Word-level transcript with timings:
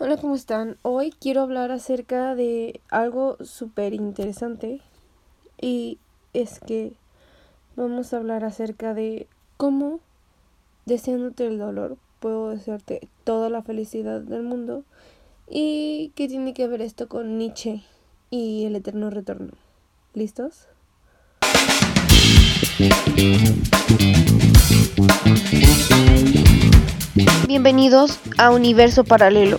Hola, 0.00 0.16
¿cómo 0.16 0.36
están? 0.36 0.76
Hoy 0.82 1.10
quiero 1.10 1.42
hablar 1.42 1.72
acerca 1.72 2.36
de 2.36 2.80
algo 2.88 3.36
súper 3.44 3.94
interesante 3.94 4.80
y 5.60 5.98
es 6.34 6.60
que 6.60 6.92
vamos 7.74 8.12
a 8.14 8.18
hablar 8.18 8.44
acerca 8.44 8.94
de 8.94 9.26
cómo 9.56 9.98
deseándote 10.86 11.48
el 11.48 11.58
dolor 11.58 11.96
puedo 12.20 12.50
desearte 12.50 13.08
toda 13.24 13.50
la 13.50 13.62
felicidad 13.62 14.20
del 14.20 14.44
mundo 14.44 14.84
y 15.50 16.12
qué 16.14 16.28
tiene 16.28 16.54
que 16.54 16.68
ver 16.68 16.80
esto 16.80 17.08
con 17.08 17.36
Nietzsche 17.36 17.82
y 18.30 18.66
el 18.66 18.76
eterno 18.76 19.10
retorno. 19.10 19.50
¿Listos? 20.14 20.68
Bienvenidos 27.48 28.20
a 28.36 28.52
Universo 28.52 29.02
Paralelo 29.02 29.58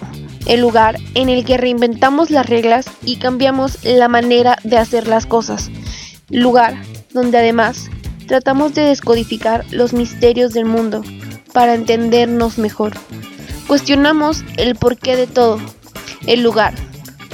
el 0.49 0.61
lugar 0.61 0.97
en 1.13 1.29
el 1.29 1.45
que 1.45 1.57
reinventamos 1.57 2.31
las 2.31 2.47
reglas 2.47 2.87
y 3.05 3.17
cambiamos 3.17 3.83
la 3.83 4.07
manera 4.07 4.57
de 4.63 4.79
hacer 4.79 5.07
las 5.07 5.27
cosas. 5.27 5.69
Lugar 6.29 6.73
donde 7.13 7.37
además 7.37 7.91
tratamos 8.27 8.73
de 8.73 8.81
descodificar 8.81 9.63
los 9.69 9.93
misterios 9.93 10.53
del 10.53 10.65
mundo 10.65 11.03
para 11.53 11.75
entendernos 11.75 12.57
mejor. 12.57 12.93
Cuestionamos 13.67 14.43
el 14.57 14.75
porqué 14.75 15.15
de 15.15 15.27
todo. 15.27 15.59
El 16.25 16.41
lugar 16.41 16.73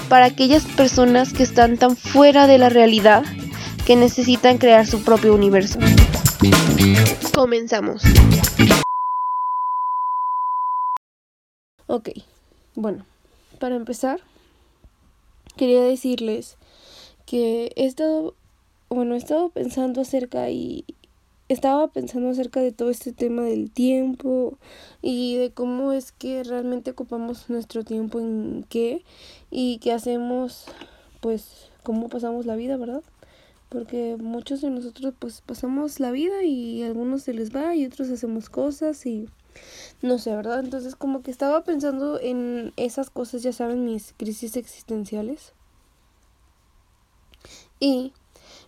para 0.10 0.26
aquellas 0.26 0.66
personas 0.66 1.32
que 1.32 1.44
están 1.44 1.78
tan 1.78 1.96
fuera 1.96 2.48
de 2.48 2.58
la 2.58 2.68
realidad 2.68 3.24
que 3.86 3.96
necesitan 3.96 4.58
crear 4.58 4.86
su 4.86 5.04
propio 5.06 5.34
universo. 5.34 5.80
Comenzamos. 7.34 8.04
Ok. 11.88 12.10
Bueno, 12.76 13.06
para 13.56 13.76
empezar, 13.76 14.20
quería 15.58 15.82
decirles 15.82 16.58
que 17.26 17.72
he 17.76 17.86
estado, 17.86 18.36
bueno, 18.90 19.16
he 19.16 19.18
estado 19.18 19.50
pensando 19.50 20.02
acerca 20.02 20.50
y 20.50 20.86
estaba 21.48 21.88
pensando 21.88 22.30
acerca 22.30 22.60
de 22.60 22.72
todo 22.72 22.90
este 22.90 23.12
tema 23.12 23.44
del 23.44 23.70
tiempo 23.72 24.58
y 25.02 25.38
de 25.38 25.52
cómo 25.52 25.92
es 25.92 26.12
que 26.12 26.44
realmente 26.44 26.92
ocupamos 26.92 27.50
nuestro 27.50 27.84
tiempo 27.84 28.20
en 28.20 28.66
qué 28.70 29.04
y 29.52 29.78
qué 29.80 29.92
hacemos, 29.92 30.66
pues, 31.22 31.70
cómo 31.84 32.10
pasamos 32.10 32.46
la 32.46 32.56
vida, 32.56 32.78
¿verdad? 32.78 33.04
Porque 33.70 34.18
muchos 34.20 34.62
de 34.62 34.70
nosotros 34.70 35.14
pues 35.20 35.42
pasamos 35.42 36.00
la 36.00 36.12
vida 36.12 36.44
y 36.44 36.84
algunos 36.84 37.24
se 37.24 37.34
les 37.34 37.56
va 37.56 37.76
y 37.76 37.86
otros 37.86 38.10
hacemos 38.10 38.50
cosas 38.50 39.06
y 39.06 39.28
no 40.02 40.18
sé, 40.18 40.36
¿verdad? 40.36 40.60
Entonces 40.60 40.96
como 40.96 41.22
que 41.22 41.32
estaba 41.32 41.64
pensando 41.64 42.20
en 42.20 42.74
esas 42.78 43.10
cosas, 43.10 43.44
ya 43.44 43.54
saben, 43.54 43.86
mis 43.86 44.14
crisis 44.18 44.56
existenciales. 44.56 45.54
Y 47.80 48.14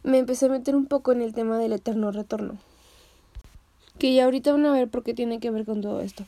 me 0.03 0.19
empecé 0.19 0.45
a 0.45 0.49
meter 0.49 0.75
un 0.75 0.85
poco 0.85 1.11
en 1.11 1.21
el 1.21 1.33
tema 1.33 1.57
del 1.57 1.73
eterno 1.73 2.11
retorno. 2.11 2.57
Que 3.99 4.13
ya 4.13 4.25
ahorita 4.25 4.51
van 4.51 4.65
a 4.65 4.73
ver 4.73 4.89
por 4.89 5.03
qué 5.03 5.13
tiene 5.13 5.39
que 5.39 5.51
ver 5.51 5.65
con 5.65 5.81
todo 5.81 6.01
esto. 6.01 6.25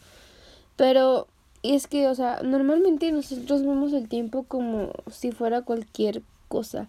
Pero 0.76 1.28
es 1.62 1.88
que, 1.88 2.08
o 2.08 2.16
sea, 2.16 2.42
normalmente 2.44 3.12
nosotros 3.12 3.62
vemos 3.62 3.94
el 3.94 4.08
tiempo 4.08 4.44
como 4.44 4.92
si 5.12 5.32
fuera 5.32 5.62
cualquier 5.62 6.24
cosa. 6.48 6.88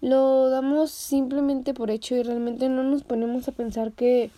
Lo 0.00 0.48
damos 0.48 0.90
simplemente 0.90 1.74
por 1.74 1.90
hecho 1.90 2.14
y 2.16 2.22
realmente 2.22 2.68
no 2.68 2.82
nos 2.84 3.02
ponemos 3.02 3.48
a 3.48 3.52
pensar 3.52 3.92
que 3.92 4.30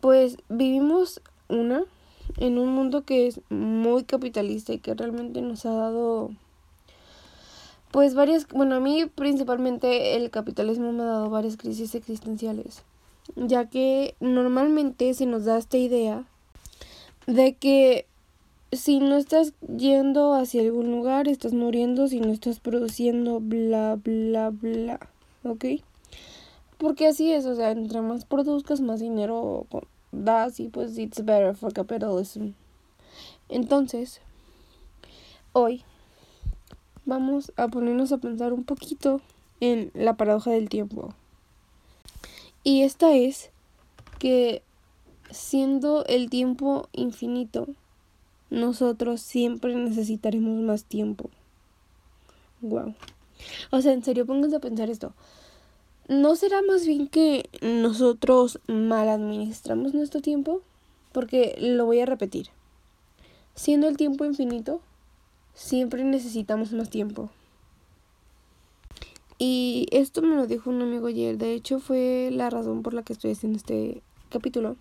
pues 0.00 0.38
vivimos 0.48 1.20
una 1.48 1.84
en 2.36 2.58
un 2.58 2.68
mundo 2.68 3.02
que 3.02 3.26
es 3.26 3.40
muy 3.48 4.04
capitalista 4.04 4.72
y 4.72 4.78
que 4.78 4.94
realmente 4.94 5.40
nos 5.40 5.64
ha 5.66 5.72
dado 5.72 6.30
pues 7.90 8.14
varias, 8.14 8.46
bueno, 8.48 8.76
a 8.76 8.80
mí 8.80 9.06
principalmente 9.06 10.16
el 10.16 10.30
capitalismo 10.30 10.92
me 10.92 11.02
ha 11.02 11.06
dado 11.06 11.30
varias 11.30 11.56
crisis 11.56 11.94
existenciales, 11.94 12.82
ya 13.34 13.68
que 13.70 14.14
normalmente 14.20 15.14
se 15.14 15.26
nos 15.26 15.46
da 15.46 15.56
esta 15.56 15.78
idea 15.78 16.24
de 17.26 17.54
que 17.54 18.06
si 18.72 19.00
no 19.00 19.16
estás 19.16 19.54
yendo 19.60 20.34
hacia 20.34 20.60
algún 20.60 20.90
lugar, 20.90 21.28
estás 21.28 21.54
muriendo, 21.54 22.08
si 22.08 22.20
no 22.20 22.32
estás 22.32 22.60
produciendo, 22.60 23.40
bla, 23.40 23.98
bla, 24.02 24.50
bla, 24.50 25.00
¿ok? 25.44 25.64
Porque 26.76 27.06
así 27.06 27.32
es, 27.32 27.46
o 27.46 27.54
sea, 27.54 27.70
entre 27.70 28.02
más 28.02 28.26
produzcas, 28.26 28.80
más 28.80 29.00
dinero 29.00 29.66
das 30.12 30.60
y 30.60 30.68
pues 30.68 30.98
it's 30.98 31.24
better 31.24 31.54
for 31.54 31.72
capitalism. 31.72 32.52
Entonces, 33.48 34.20
hoy 35.52 35.82
vamos 37.04 37.52
a 37.56 37.68
ponernos 37.68 38.12
a 38.12 38.18
pensar 38.18 38.52
un 38.52 38.64
poquito 38.64 39.20
en 39.60 39.90
la 39.94 40.16
paradoja 40.16 40.50
del 40.50 40.68
tiempo. 40.68 41.14
Y 42.62 42.82
esta 42.82 43.14
es 43.14 43.50
que 44.18 44.62
siendo 45.30 46.04
el 46.06 46.28
tiempo 46.28 46.88
infinito, 46.92 47.66
nosotros 48.50 49.20
siempre 49.20 49.74
necesitaremos 49.74 50.62
más 50.62 50.84
tiempo. 50.84 51.30
Wow. 52.60 52.94
O 53.70 53.80
sea, 53.80 53.92
en 53.92 54.02
serio, 54.02 54.26
pónganse 54.26 54.56
a 54.56 54.60
pensar 54.60 54.90
esto. 54.90 55.12
¿No 56.08 56.36
será 56.36 56.62
más 56.62 56.86
bien 56.86 57.06
que 57.06 57.50
nosotros 57.60 58.60
mal 58.66 59.10
administramos 59.10 59.92
nuestro 59.92 60.22
tiempo? 60.22 60.62
Porque 61.12 61.54
lo 61.60 61.84
voy 61.84 62.00
a 62.00 62.06
repetir. 62.06 62.48
Siendo 63.54 63.88
el 63.88 63.98
tiempo 63.98 64.24
infinito, 64.24 64.80
siempre 65.52 66.04
necesitamos 66.04 66.72
más 66.72 66.88
tiempo. 66.88 67.28
Y 69.36 69.86
esto 69.90 70.22
me 70.22 70.34
lo 70.34 70.46
dijo 70.46 70.70
un 70.70 70.80
amigo 70.80 71.08
ayer. 71.08 71.36
De 71.36 71.52
hecho, 71.52 71.78
fue 71.78 72.30
la 72.32 72.48
razón 72.48 72.82
por 72.82 72.94
la 72.94 73.02
que 73.02 73.12
estoy 73.12 73.32
haciendo 73.32 73.58
este 73.58 74.00
capítulo. 74.30 74.76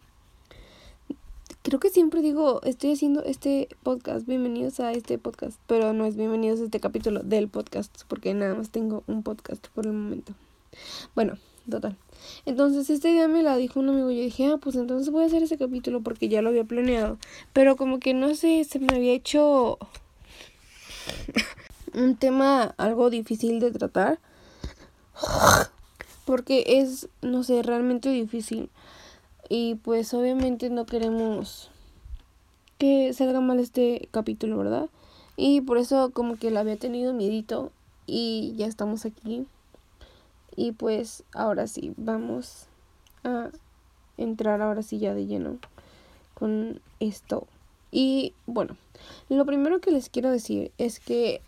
Creo 1.61 1.81
que 1.81 1.89
siempre 1.89 2.21
digo, 2.21 2.61
estoy 2.63 2.93
haciendo 2.93 3.21
este 3.25 3.67
podcast, 3.83 4.25
bienvenidos 4.25 4.79
a 4.79 4.93
este 4.93 5.17
podcast, 5.17 5.59
pero 5.67 5.91
no 5.91 6.05
es 6.05 6.15
bienvenidos 6.15 6.61
a 6.61 6.63
este 6.63 6.79
capítulo 6.79 7.21
del 7.21 7.49
podcast, 7.49 8.03
porque 8.07 8.33
nada 8.33 8.55
más 8.55 8.69
tengo 8.69 9.03
un 9.07 9.23
podcast 9.23 9.67
por 9.75 9.85
el 9.87 9.91
momento. 9.91 10.33
Bueno, 11.15 11.37
total. 11.69 11.97
Entonces 12.45 12.89
esta 12.89 13.09
idea 13.09 13.27
me 13.27 13.43
la 13.43 13.57
dijo 13.57 13.79
un 13.79 13.89
amigo. 13.89 14.11
Yo 14.11 14.21
dije, 14.21 14.47
ah, 14.47 14.57
pues 14.57 14.75
entonces 14.75 15.11
voy 15.11 15.23
a 15.23 15.27
hacer 15.27 15.43
ese 15.43 15.57
capítulo 15.57 16.01
porque 16.01 16.29
ya 16.29 16.41
lo 16.41 16.49
había 16.49 16.63
planeado. 16.63 17.17
Pero 17.53 17.75
como 17.75 17.99
que 17.99 18.13
no 18.13 18.35
sé, 18.35 18.63
se 18.63 18.79
me 18.79 18.95
había 18.95 19.13
hecho 19.13 19.77
un 21.93 22.15
tema 22.15 22.75
algo 22.77 23.09
difícil 23.09 23.59
de 23.59 23.71
tratar. 23.71 24.19
Porque 26.25 26.63
es, 26.67 27.07
no 27.21 27.43
sé, 27.43 27.63
realmente 27.63 28.09
difícil. 28.09 28.69
Y 29.47 29.75
pues 29.75 30.13
obviamente 30.13 30.69
no 30.69 30.85
queremos 30.85 31.71
que 32.77 33.13
salga 33.13 33.39
mal 33.39 33.59
este 33.59 34.09
capítulo, 34.11 34.57
¿verdad? 34.57 34.89
Y 35.37 35.61
por 35.61 35.77
eso 35.77 36.11
como 36.11 36.35
que 36.35 36.51
la 36.51 36.59
había 36.61 36.77
tenido 36.77 37.13
miedito 37.13 37.71
y 38.05 38.53
ya 38.57 38.65
estamos 38.65 39.05
aquí. 39.05 39.45
Y 40.57 40.73
pues 40.73 41.23
ahora 41.33 41.67
sí, 41.67 41.93
vamos 41.95 42.65
a 43.23 43.51
entrar 44.17 44.61
ahora 44.61 44.81
sí 44.81 44.97
ya 44.97 45.13
de 45.13 45.27
lleno 45.27 45.59
con 46.33 46.81
esto. 46.99 47.47
Y 47.91 48.33
bueno, 48.47 48.75
lo 49.29 49.45
primero 49.45 49.79
que 49.79 49.91
les 49.91 50.09
quiero 50.09 50.31
decir 50.31 50.71
es 50.77 50.99
que, 50.99 51.41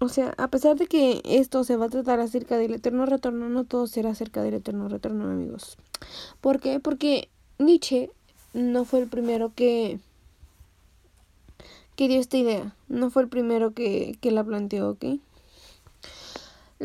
o 0.00 0.08
sea, 0.08 0.34
a 0.38 0.48
pesar 0.48 0.76
de 0.76 0.86
que 0.86 1.20
esto 1.24 1.62
se 1.62 1.76
va 1.76 1.86
a 1.86 1.90
tratar 1.90 2.18
acerca 2.18 2.56
del 2.56 2.74
eterno 2.74 3.06
retorno, 3.06 3.48
no 3.50 3.64
todo 3.64 3.86
será 3.86 4.10
acerca 4.10 4.42
del 4.42 4.54
eterno 4.54 4.88
retorno, 4.88 5.30
amigos. 5.30 5.76
¿Por 6.40 6.58
qué? 6.58 6.80
Porque 6.80 7.28
Nietzsche 7.58 8.10
no 8.54 8.84
fue 8.84 9.00
el 9.00 9.08
primero 9.08 9.52
que 9.54 10.00
que 11.96 12.08
dio 12.08 12.20
esta 12.20 12.36
idea, 12.36 12.74
no 12.88 13.08
fue 13.10 13.22
el 13.22 13.28
primero 13.28 13.72
que, 13.72 14.18
que 14.20 14.30
la 14.30 14.44
planteó, 14.44 14.90
¿ok? 14.90 15.18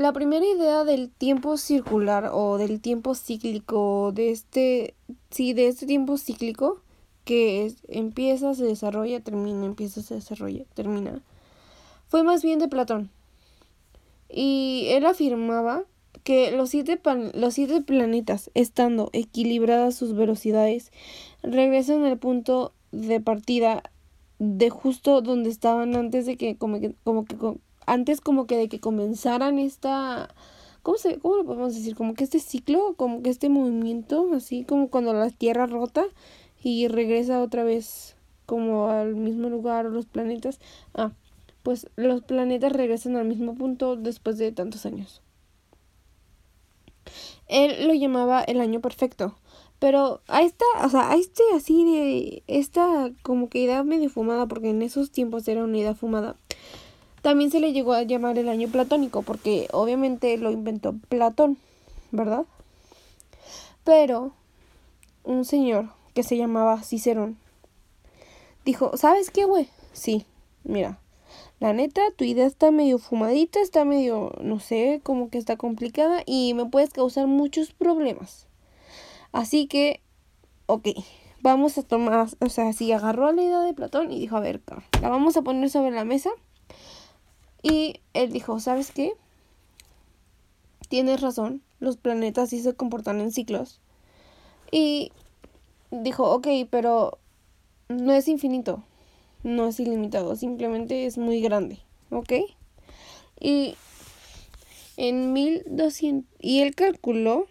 La 0.01 0.13
primera 0.13 0.43
idea 0.43 0.83
del 0.83 1.11
tiempo 1.11 1.57
circular 1.57 2.31
o 2.33 2.57
del 2.57 2.81
tiempo 2.81 3.13
cíclico, 3.13 4.11
de 4.11 4.31
este, 4.31 4.95
sí, 5.29 5.53
de 5.53 5.67
este 5.67 5.85
tiempo 5.85 6.17
cíclico, 6.17 6.81
que 7.23 7.71
empieza, 7.87 8.55
se 8.55 8.63
desarrolla, 8.63 9.19
termina, 9.19 9.63
empieza, 9.63 10.01
se 10.01 10.15
desarrolla, 10.15 10.63
termina, 10.73 11.21
fue 12.07 12.23
más 12.23 12.41
bien 12.41 12.57
de 12.57 12.67
Platón. 12.67 13.11
Y 14.27 14.87
él 14.89 15.05
afirmaba 15.05 15.83
que 16.23 16.49
los 16.49 16.71
siete, 16.71 16.99
los 17.35 17.53
siete 17.53 17.81
planetas, 17.81 18.49
estando 18.55 19.11
equilibradas 19.13 19.93
sus 19.93 20.15
velocidades, 20.15 20.91
regresan 21.43 22.05
al 22.05 22.17
punto 22.17 22.73
de 22.91 23.19
partida 23.19 23.83
de 24.39 24.71
justo 24.71 25.21
donde 25.21 25.51
estaban 25.51 25.95
antes 25.95 26.25
de 26.25 26.37
que 26.37 26.57
como 26.57 26.79
que, 26.79 26.95
como 27.03 27.23
que 27.23 27.35
antes 27.91 28.21
como 28.21 28.47
que 28.47 28.57
de 28.57 28.69
que 28.69 28.79
comenzaran 28.79 29.59
esta 29.59 30.33
¿cómo 30.83 30.97
se 30.97 31.19
cómo 31.19 31.37
lo 31.37 31.45
podemos 31.45 31.75
decir? 31.75 31.95
Como 31.95 32.13
que 32.13 32.23
este 32.23 32.39
ciclo, 32.39 32.95
como 32.95 33.21
que 33.21 33.29
este 33.29 33.49
movimiento, 33.49 34.29
así 34.33 34.63
como 34.63 34.89
cuando 34.89 35.13
la 35.13 35.29
tierra 35.29 35.65
rota 35.67 36.05
y 36.63 36.87
regresa 36.87 37.41
otra 37.41 37.63
vez 37.63 38.15
como 38.45 38.89
al 38.89 39.15
mismo 39.15 39.49
lugar 39.49 39.85
o 39.85 39.89
los 39.89 40.05
planetas. 40.05 40.59
Ah, 40.93 41.11
pues 41.63 41.87
los 41.95 42.23
planetas 42.23 42.71
regresan 42.71 43.15
al 43.15 43.25
mismo 43.25 43.55
punto 43.55 43.95
después 43.95 44.37
de 44.37 44.51
tantos 44.51 44.85
años. 44.85 45.21
Él 47.47 47.87
lo 47.87 47.93
llamaba 47.93 48.41
el 48.43 48.61
año 48.61 48.79
perfecto. 48.79 49.35
Pero 49.81 50.21
a 50.27 50.43
esta, 50.43 50.63
o 50.83 50.89
sea, 50.89 51.11
a 51.11 51.15
este 51.15 51.41
así 51.55 51.83
de, 51.83 52.43
esta 52.45 53.11
como 53.23 53.49
que 53.49 53.59
idea 53.59 53.83
medio 53.83 54.11
fumada, 54.11 54.45
porque 54.45 54.69
en 54.69 54.83
esos 54.83 55.09
tiempos 55.11 55.47
era 55.47 55.63
una 55.63 55.75
idea 55.75 55.95
fumada, 55.95 56.35
también 57.21 57.51
se 57.51 57.59
le 57.59 57.73
llegó 57.73 57.93
a 57.93 58.03
llamar 58.03 58.37
el 58.37 58.49
año 58.49 58.67
platónico, 58.67 59.21
porque 59.21 59.67
obviamente 59.71 60.37
lo 60.37 60.51
inventó 60.51 60.93
Platón, 61.09 61.57
¿verdad? 62.11 62.45
Pero 63.83 64.31
un 65.23 65.45
señor 65.45 65.89
que 66.13 66.23
se 66.23 66.37
llamaba 66.37 66.83
Cicerón 66.83 67.37
dijo, 68.65 68.95
¿sabes 68.97 69.31
qué, 69.31 69.45
güey? 69.45 69.69
Sí, 69.93 70.25
mira, 70.63 70.99
la 71.59 71.73
neta, 71.73 72.01
tu 72.15 72.23
idea 72.23 72.45
está 72.45 72.71
medio 72.71 72.97
fumadita, 72.97 73.59
está 73.59 73.85
medio, 73.85 74.33
no 74.41 74.59
sé, 74.59 75.01
como 75.03 75.29
que 75.29 75.37
está 75.37 75.57
complicada 75.57 76.23
y 76.25 76.53
me 76.53 76.65
puedes 76.65 76.91
causar 76.91 77.27
muchos 77.27 77.71
problemas. 77.71 78.47
Así 79.31 79.67
que, 79.67 80.01
ok, 80.65 80.89
vamos 81.41 81.77
a 81.77 81.83
tomar, 81.83 82.27
o 82.39 82.49
sea, 82.49 82.73
sí, 82.73 82.91
agarró 82.91 83.31
la 83.31 83.41
idea 83.41 83.61
de 83.61 83.73
Platón 83.73 84.11
y 84.11 84.19
dijo, 84.19 84.37
a 84.37 84.41
ver, 84.41 84.61
la 85.01 85.09
vamos 85.09 85.37
a 85.37 85.41
poner 85.41 85.69
sobre 85.69 85.91
la 85.91 86.05
mesa. 86.05 86.31
Y 87.61 87.99
él 88.13 88.31
dijo, 88.31 88.59
¿sabes 88.59 88.91
qué? 88.91 89.13
Tienes 90.89 91.21
razón, 91.21 91.61
los 91.79 91.97
planetas 91.97 92.49
sí 92.49 92.61
se 92.61 92.73
comportan 92.73 93.21
en 93.21 93.31
ciclos. 93.31 93.79
Y 94.71 95.11
dijo, 95.91 96.31
ok, 96.31 96.47
pero 96.69 97.19
no 97.89 98.13
es 98.13 98.27
infinito 98.27 98.83
no 99.43 99.67
es 99.67 99.79
ilimitado, 99.79 100.35
simplemente 100.35 101.05
es 101.05 101.17
muy 101.17 101.39
grande, 101.41 101.79
¿ok? 102.09 102.33
Y 103.39 103.75
en 104.97 105.31
1200, 105.33 106.29
y 106.39 106.61
él 106.61 106.75
calculó 106.75 107.47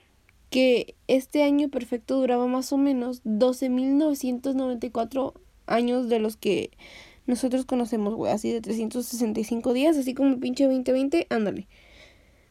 que 0.51 0.95
este 1.09 1.43
año 1.43 1.69
perfecto 1.69 2.15
duraba 2.17 2.47
más 2.47 2.73
o 2.73 2.77
menos 2.77 3.25
12.994 3.25 5.33
años 5.67 6.09
de 6.09 6.19
los 6.19 6.37
que 6.37 6.71
nosotros 7.31 7.65
conocemos, 7.65 8.15
güey, 8.15 8.33
así 8.33 8.53
de 8.53 8.61
365 8.61 9.73
días, 9.73 9.97
así 9.97 10.15
como 10.15 10.31
el 10.31 10.39
pinche 10.39 10.65
2020, 10.65 11.27
ándale. 11.31 11.67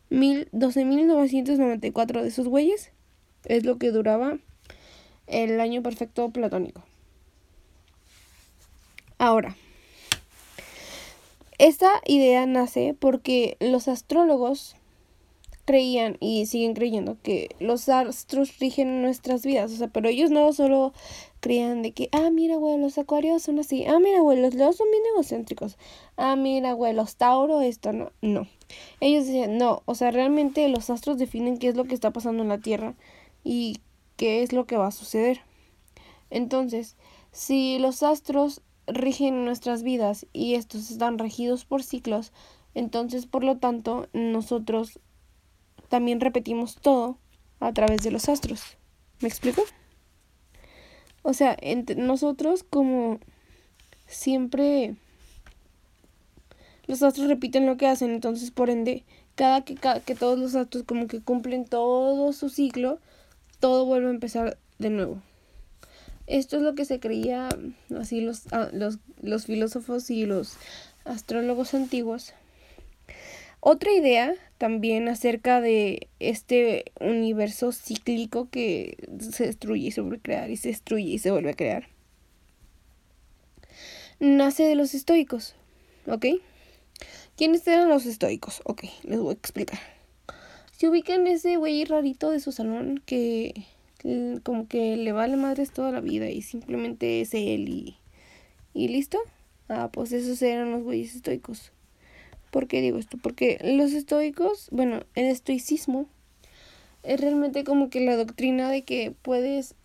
12.994 0.09 2.21
de 2.21 2.27
esos 2.27 2.47
güeyes 2.47 2.91
es 3.45 3.65
lo 3.65 3.77
que 3.77 3.91
duraba 3.91 4.39
el 5.27 5.59
año 5.59 5.83
perfecto 5.83 6.29
platónico. 6.29 6.83
Ahora, 9.19 9.55
esta 11.57 11.89
idea 12.05 12.45
nace 12.45 12.95
porque 12.97 13.57
los 13.59 13.87
astrólogos 13.87 14.75
creían 15.65 16.17
y 16.19 16.47
siguen 16.47 16.73
creyendo 16.73 17.17
que 17.21 17.55
los 17.59 17.89
astros 17.89 18.57
rigen 18.57 19.03
nuestras 19.03 19.45
vidas, 19.45 19.71
o 19.71 19.75
sea, 19.75 19.87
pero 19.87 20.09
ellos 20.09 20.31
no 20.31 20.51
solo 20.53 20.93
creían 21.39 21.81
de 21.81 21.91
que, 21.91 22.09
ah, 22.11 22.29
mira, 22.31 22.55
güey, 22.57 22.77
los 22.77 22.97
acuarios 22.97 23.43
son 23.43 23.59
así, 23.59 23.85
ah, 23.85 23.99
mira, 23.99 24.21
güey, 24.21 24.39
los 24.39 24.53
leos 24.53 24.75
son 24.75 24.89
bien 24.91 25.03
egocéntricos, 25.13 25.77
ah, 26.17 26.35
mira, 26.35 26.73
güey, 26.73 26.93
los 26.93 27.15
Tauro, 27.15 27.61
esto, 27.61 27.93
no, 27.93 28.11
no. 28.21 28.47
Ellos 28.99 29.25
decían, 29.25 29.57
no, 29.57 29.81
o 29.85 29.95
sea, 29.95 30.11
realmente 30.11 30.67
los 30.69 30.89
astros 30.89 31.17
definen 31.17 31.57
qué 31.57 31.69
es 31.69 31.75
lo 31.75 31.85
que 31.85 31.95
está 31.95 32.11
pasando 32.11 32.43
en 32.43 32.49
la 32.49 32.59
Tierra 32.59 32.95
y 33.43 33.79
qué 34.17 34.43
es 34.43 34.53
lo 34.53 34.65
que 34.65 34.77
va 34.77 34.87
a 34.87 34.91
suceder. 34.91 35.41
Entonces, 36.29 36.95
si 37.31 37.79
los 37.79 38.03
astros 38.03 38.61
rigen 38.87 39.45
nuestras 39.45 39.83
vidas 39.83 40.25
y 40.33 40.55
estos 40.55 40.91
están 40.91 41.17
regidos 41.17 41.65
por 41.65 41.83
ciclos, 41.83 42.33
entonces 42.73 43.25
por 43.25 43.43
lo 43.43 43.57
tanto 43.57 44.07
nosotros 44.13 44.99
también 45.87 46.19
repetimos 46.19 46.75
todo 46.75 47.17
a 47.59 47.73
través 47.73 48.01
de 48.01 48.11
los 48.11 48.29
astros. 48.29 48.77
¿Me 49.21 49.27
explico? 49.27 49.63
O 51.29 51.33
sea, 51.35 51.55
entre 51.61 51.95
nosotros 51.95 52.63
como 52.67 53.19
siempre 54.07 54.95
los 56.87 57.03
astros 57.03 57.27
repiten 57.27 57.67
lo 57.67 57.77
que 57.77 57.85
hacen, 57.85 58.09
entonces 58.09 58.49
por 58.49 58.71
ende, 58.71 59.03
cada 59.35 59.63
que, 59.63 59.75
que 59.75 60.15
todos 60.15 60.39
los 60.39 60.55
astros 60.55 60.85
como 60.85 61.05
que 61.05 61.21
cumplen 61.21 61.65
todo 61.65 62.33
su 62.33 62.49
ciclo, 62.49 62.97
todo 63.59 63.85
vuelve 63.85 64.07
a 64.07 64.09
empezar 64.09 64.57
de 64.79 64.89
nuevo. 64.89 65.21
Esto 66.25 66.57
es 66.57 66.63
lo 66.63 66.73
que 66.73 66.85
se 66.85 66.99
creía 66.99 67.49
así 67.95 68.21
los, 68.21 68.51
ah, 68.51 68.69
los, 68.73 68.97
los 69.21 69.45
filósofos 69.45 70.09
y 70.09 70.25
los 70.25 70.57
astrólogos 71.05 71.75
antiguos. 71.75 72.33
Otra 73.61 73.91
idea 73.91 74.33
también 74.57 75.09
acerca 75.09 75.59
de 75.59 76.07
este 76.19 76.85
universo 77.01 77.71
cíclico 77.71 78.49
que 78.49 78.97
se 79.31 79.47
destruye 79.47 79.87
y 79.87 79.91
se 79.91 80.01
vuelve 80.01 80.17
a 80.17 80.21
crear 80.21 80.49
y 80.49 80.57
se 80.57 80.69
destruye 80.69 81.09
y 81.09 81.19
se 81.19 81.31
vuelve 81.31 81.51
a 81.51 81.55
crear. 81.55 81.89
Nace 84.19 84.63
de 84.63 84.75
los 84.75 84.93
estoicos, 84.93 85.55
¿ok? 86.07 86.25
¿Quiénes 87.37 87.65
eran 87.67 87.89
los 87.89 88.05
estoicos? 88.05 88.61
Ok, 88.65 88.83
les 89.03 89.19
voy 89.19 89.29
a 89.29 89.33
explicar. 89.33 89.79
Se 90.75 90.87
ubican 90.87 91.27
ese 91.27 91.57
güey 91.57 91.83
rarito 91.85 92.31
de 92.31 92.39
su 92.39 92.51
salón 92.51 93.01
que 93.05 93.65
como 94.43 94.67
que 94.67 94.95
le 94.95 95.11
vale 95.11 95.35
madres 95.35 95.71
toda 95.71 95.91
la 95.91 95.99
vida 95.99 96.29
y 96.29 96.41
simplemente 96.41 97.21
es 97.21 97.33
él 97.33 97.67
y, 97.67 97.97
y 98.73 98.87
listo. 98.87 99.19
Ah, 99.67 99.89
pues 99.91 100.11
esos 100.13 100.41
eran 100.41 100.71
los 100.71 100.83
güeyes 100.83 101.15
estoicos. 101.15 101.73
¿Por 102.51 102.67
qué 102.67 102.81
digo 102.81 102.97
esto? 102.97 103.17
Porque 103.21 103.59
los 103.63 103.91
estoicos, 103.93 104.69
bueno, 104.71 105.01
el 105.15 105.27
estoicismo 105.27 106.07
es 107.03 107.21
realmente 107.21 107.63
como 107.63 107.89
que 107.89 108.01
la 108.01 108.15
doctrina 108.15 108.69
de 108.69 108.83
que 108.83 109.13
puedes 109.21 109.75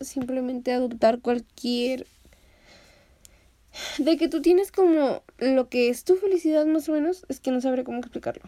simplemente 0.00 0.72
adoptar 0.72 1.20
cualquier 1.20 2.06
de 3.98 4.16
que 4.16 4.28
tú 4.28 4.42
tienes 4.42 4.72
como 4.72 5.22
lo 5.38 5.68
que 5.68 5.88
es 5.88 6.04
tu 6.04 6.16
felicidad 6.16 6.66
más 6.66 6.88
o 6.88 6.92
menos, 6.92 7.26
es 7.28 7.40
que 7.40 7.50
no 7.50 7.60
sabré 7.60 7.84
cómo 7.84 7.98
explicarlo. 7.98 8.44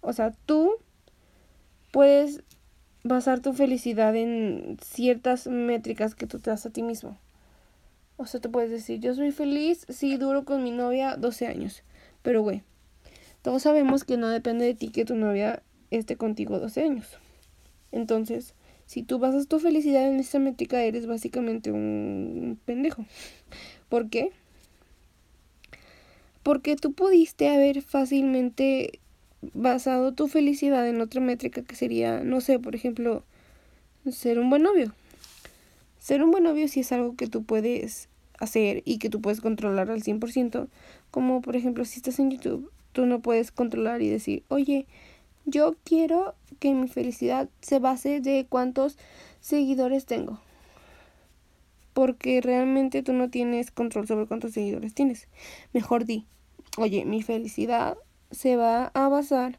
O 0.00 0.12
sea, 0.12 0.32
tú 0.46 0.76
puedes 1.92 2.42
basar 3.02 3.40
tu 3.40 3.52
felicidad 3.52 4.16
en 4.16 4.78
ciertas 4.82 5.46
métricas 5.46 6.14
que 6.14 6.26
tú 6.26 6.38
te 6.38 6.50
das 6.50 6.66
a 6.66 6.70
ti 6.70 6.82
mismo. 6.82 7.18
O 8.16 8.26
sea, 8.26 8.40
te 8.40 8.48
puedes 8.48 8.70
decir, 8.70 9.00
yo 9.00 9.14
soy 9.14 9.32
feliz 9.32 9.86
si 9.88 10.16
duro 10.16 10.44
con 10.44 10.62
mi 10.62 10.70
novia 10.70 11.16
12 11.16 11.46
años. 11.46 11.82
Pero, 12.24 12.42
güey, 12.42 12.62
todos 13.42 13.62
sabemos 13.62 14.02
que 14.02 14.16
no 14.16 14.28
depende 14.28 14.64
de 14.64 14.72
ti 14.74 14.88
que 14.88 15.04
tu 15.04 15.14
novia 15.14 15.62
esté 15.90 16.16
contigo 16.16 16.58
12 16.58 16.82
años. 16.82 17.18
Entonces, 17.92 18.54
si 18.86 19.02
tú 19.02 19.18
basas 19.18 19.46
tu 19.46 19.60
felicidad 19.60 20.08
en 20.08 20.18
esa 20.18 20.38
métrica, 20.38 20.82
eres 20.82 21.06
básicamente 21.06 21.70
un 21.70 22.58
pendejo. 22.64 23.04
¿Por 23.90 24.08
qué? 24.08 24.30
Porque 26.42 26.76
tú 26.76 26.94
pudiste 26.94 27.50
haber 27.50 27.82
fácilmente 27.82 29.00
basado 29.52 30.12
tu 30.12 30.26
felicidad 30.26 30.88
en 30.88 31.02
otra 31.02 31.20
métrica 31.20 31.60
que 31.60 31.76
sería, 31.76 32.24
no 32.24 32.40
sé, 32.40 32.58
por 32.58 32.74
ejemplo, 32.74 33.22
ser 34.10 34.38
un 34.38 34.48
buen 34.48 34.62
novio. 34.62 34.94
Ser 35.98 36.22
un 36.22 36.30
buen 36.30 36.44
novio 36.44 36.68
si 36.68 36.80
es 36.80 36.90
algo 36.90 37.16
que 37.16 37.26
tú 37.26 37.44
puedes 37.44 38.08
hacer 38.38 38.82
y 38.84 38.98
que 38.98 39.10
tú 39.10 39.20
puedes 39.20 39.40
controlar 39.40 39.90
al 39.90 40.02
100%, 40.02 40.68
como 41.10 41.40
por 41.40 41.56
ejemplo 41.56 41.84
si 41.84 41.96
estás 41.98 42.18
en 42.18 42.30
YouTube, 42.30 42.70
tú 42.92 43.06
no 43.06 43.20
puedes 43.20 43.50
controlar 43.50 44.02
y 44.02 44.08
decir, 44.08 44.44
oye, 44.48 44.86
yo 45.44 45.76
quiero 45.84 46.34
que 46.58 46.72
mi 46.72 46.88
felicidad 46.88 47.48
se 47.60 47.78
base 47.78 48.20
de 48.20 48.46
cuántos 48.48 48.98
seguidores 49.40 50.06
tengo. 50.06 50.40
Porque 51.92 52.40
realmente 52.40 53.02
tú 53.02 53.12
no 53.12 53.30
tienes 53.30 53.70
control 53.70 54.06
sobre 54.06 54.26
cuántos 54.26 54.52
seguidores 54.52 54.94
tienes. 54.94 55.28
Mejor 55.72 56.06
di, 56.06 56.26
oye, 56.76 57.04
mi 57.04 57.22
felicidad 57.22 57.96
se 58.30 58.56
va 58.56 58.90
a 58.94 59.08
basar 59.08 59.58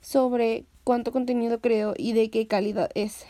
sobre 0.00 0.64
cuánto 0.84 1.12
contenido 1.12 1.60
creo 1.60 1.94
y 1.96 2.14
de 2.14 2.30
qué 2.30 2.46
calidad 2.46 2.90
es. 2.94 3.26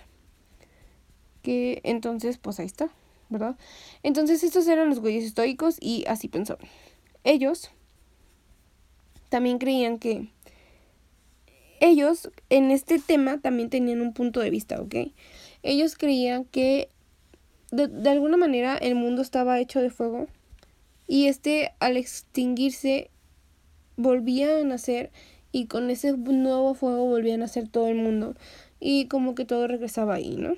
Que 1.43 1.81
entonces, 1.85 2.39
pues 2.39 2.61
ahí 2.61 2.67
está, 2.67 2.91
¿verdad? 3.29 3.57
Entonces 4.03 4.43
estos 4.43 4.67
eran 4.67 4.89
los 4.89 5.01
güeyes 5.01 5.25
estoicos 5.25 5.77
y 5.81 6.05
así 6.07 6.29
pensaban. 6.29 6.67
Ellos 7.25 7.71
también 9.29 9.59
creían 9.59 9.99
que 9.99 10.29
ellos 11.81 12.31
en 12.51 12.71
este 12.71 12.99
tema 12.99 13.39
también 13.39 13.71
tenían 13.71 14.01
un 14.01 14.13
punto 14.13 14.41
de 14.41 14.51
vista, 14.51 14.81
¿ok? 14.81 14.95
Ellos 15.63 15.97
creían 15.97 16.45
que 16.45 16.89
de, 17.71 17.87
de 17.87 18.11
alguna 18.11 18.37
manera 18.37 18.77
el 18.77 18.95
mundo 18.95 19.23
estaba 19.23 19.61
hecho 19.61 19.81
de 19.81 19.91
fuego 19.91 20.27
y 21.07 21.27
este 21.27 21.73
al 21.81 21.97
extinguirse 21.97 23.11
volvía 23.97 24.59
a 24.59 24.65
nacer 24.65 25.11
y 25.53 25.67
con 25.67 25.91
ese 25.91 26.13
nuevo 26.17 26.75
fuego 26.75 27.05
volvía 27.07 27.35
a 27.35 27.39
nacer 27.39 27.69
todo 27.69 27.89
el 27.89 27.97
mundo 27.97 28.35
y 28.81 29.07
como 29.07 29.35
que 29.35 29.45
todo 29.45 29.67
regresaba 29.67 30.15
ahí, 30.15 30.37
¿no? 30.37 30.57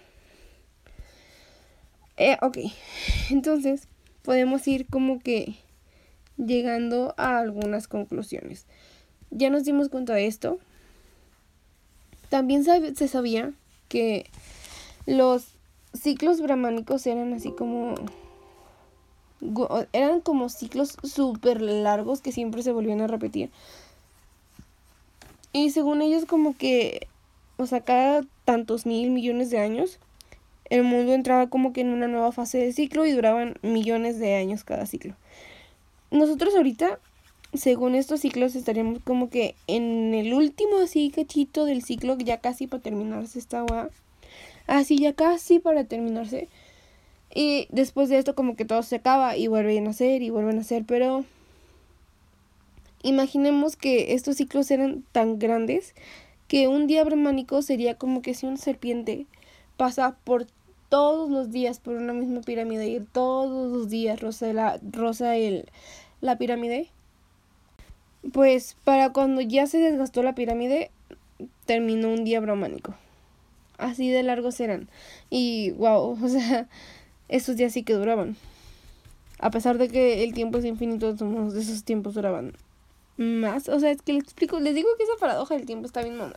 Eh, 2.21 2.37
ok, 2.43 2.59
entonces 3.31 3.89
podemos 4.23 4.69
ir 4.69 4.87
como 4.87 5.21
que 5.21 5.55
llegando 6.37 7.15
a 7.17 7.39
algunas 7.39 7.89
conclusiones. 7.89 8.67
Ya 9.31 9.49
nos 9.49 9.65
dimos 9.65 9.89
cuenta 9.89 10.13
de 10.13 10.27
esto. 10.27 10.59
También 12.29 12.63
se 12.63 13.09
sabía 13.09 13.55
que 13.89 14.27
los 15.07 15.47
ciclos 15.95 16.43
brahmánicos 16.43 17.07
eran 17.07 17.33
así 17.33 17.53
como 17.53 17.95
eran 19.93 20.21
como 20.21 20.51
ciclos 20.51 20.99
súper 21.03 21.63
largos 21.63 22.21
que 22.21 22.33
siempre 22.33 22.63
se 22.63 22.73
volvían 22.73 23.01
a 23.01 23.07
repetir. 23.07 23.51
Y 25.55 25.71
según 25.71 26.03
ellos 26.03 26.27
como 26.27 26.55
que, 26.55 27.09
o 27.57 27.65
sea, 27.65 27.81
cada 27.81 28.27
tantos 28.45 28.85
mil 28.85 29.11
millones 29.11 29.49
de 29.49 29.59
años, 29.59 29.99
el 30.71 30.85
mundo 30.85 31.13
entraba 31.13 31.49
como 31.49 31.73
que 31.73 31.81
en 31.81 31.91
una 31.91 32.09
nueva 32.09 32.33
fase 32.33 32.59
de 32.59 32.73
ciclo 32.73 33.05
y 33.05 33.13
duraban 33.13 33.55
millones 33.63 34.19
de 34.19 34.37
años 34.37 34.65
cada 34.65 34.87
ciclo. 34.87 35.15
Nosotros 36.13 36.55
ahorita, 36.55 36.99
según 37.53 37.97
estos 37.97 38.21
ciclos, 38.21 38.55
estaríamos 38.55 39.01
como 39.03 39.31
que 39.31 39.57
en 39.67 40.15
el 40.15 40.33
último 40.33 40.79
así 40.79 41.11
cachito 41.11 41.65
del 41.65 41.83
ciclo, 41.83 42.17
ya 42.19 42.39
casi 42.39 42.69
para 42.69 42.83
terminarse 42.83 43.39
esta 43.39 43.59
agua. 43.59 43.91
Así 44.69 44.97
ya 44.97 45.13
casi 45.13 45.59
para 45.59 45.85
terminarse. 45.85 46.49
Y 47.35 47.67
después 47.71 48.09
de 48.09 48.19
esto 48.19 48.35
como 48.35 48.57
que 48.57 48.65
todo 48.65 48.83
se 48.83 48.97
acaba 48.97 49.37
y 49.37 49.49
vuelven 49.49 49.89
a 49.89 49.91
hacer 49.91 50.23
y 50.23 50.31
vuelven 50.31 50.59
a 50.59 50.63
hacer, 50.63 50.85
pero 50.87 51.25
imaginemos 53.03 53.77
que 53.77 54.15
estos 54.15 54.37
ciclos 54.37 54.71
eran 54.71 55.05
tan 55.13 55.39
grandes 55.39 55.95
que 56.49 56.67
un 56.67 56.89
día 56.89 57.05
brahmánico 57.05 57.63
sería 57.63 57.97
como 57.97 58.23
que 58.23 58.35
si 58.35 58.47
una 58.47 58.57
serpiente 58.57 59.27
pasa 59.77 60.17
por 60.25 60.47
todos 60.91 61.31
los 61.31 61.51
días 61.51 61.81
por 61.81 61.95
una 61.95 62.13
misma 62.13 62.43
pirámide 62.43 62.89
y 62.89 63.01
todos 63.01 63.73
los 63.73 63.89
días 63.89 64.21
rosa 64.21 64.53
la, 64.53 64.79
el, 65.37 65.67
la 66.21 66.37
pirámide, 66.37 66.89
pues 68.33 68.77
para 68.85 69.13
cuando 69.13 69.41
ya 69.41 69.67
se 69.67 69.79
desgastó 69.79 70.23
la 70.23 70.35
pirámide, 70.35 70.91
terminó 71.65 72.09
un 72.13 72.25
día 72.25 72.41
brahmánico. 72.41 72.95
Así 73.79 74.11
de 74.11 74.23
largos 74.23 74.61
eran. 74.61 74.91
Y 75.31 75.71
wow, 75.73 76.19
o 76.23 76.29
sea, 76.29 76.69
esos 77.29 77.57
días 77.57 77.73
sí 77.73 77.83
que 77.83 77.95
duraban. 77.95 78.37
A 79.39 79.51
pesar 79.51 79.79
de 79.79 79.89
que 79.89 80.23
el 80.23 80.35
tiempo 80.35 80.59
es 80.59 80.67
infinito, 80.67 81.15
de 81.15 81.61
esos 81.61 81.85
tiempos 81.85 82.15
duraban 82.15 82.53
más. 83.17 83.69
O 83.69 83.79
sea, 83.81 83.91
es 83.91 84.03
que 84.03 84.13
les 84.13 84.25
explico, 84.25 84.61
les 84.61 84.75
digo 84.75 84.89
que 84.99 85.05
esa 85.05 85.17
paradoja 85.19 85.55
del 85.55 85.67
tiempo 85.67 85.87
está 85.87 86.03
bien 86.03 86.17
mamona. 86.17 86.37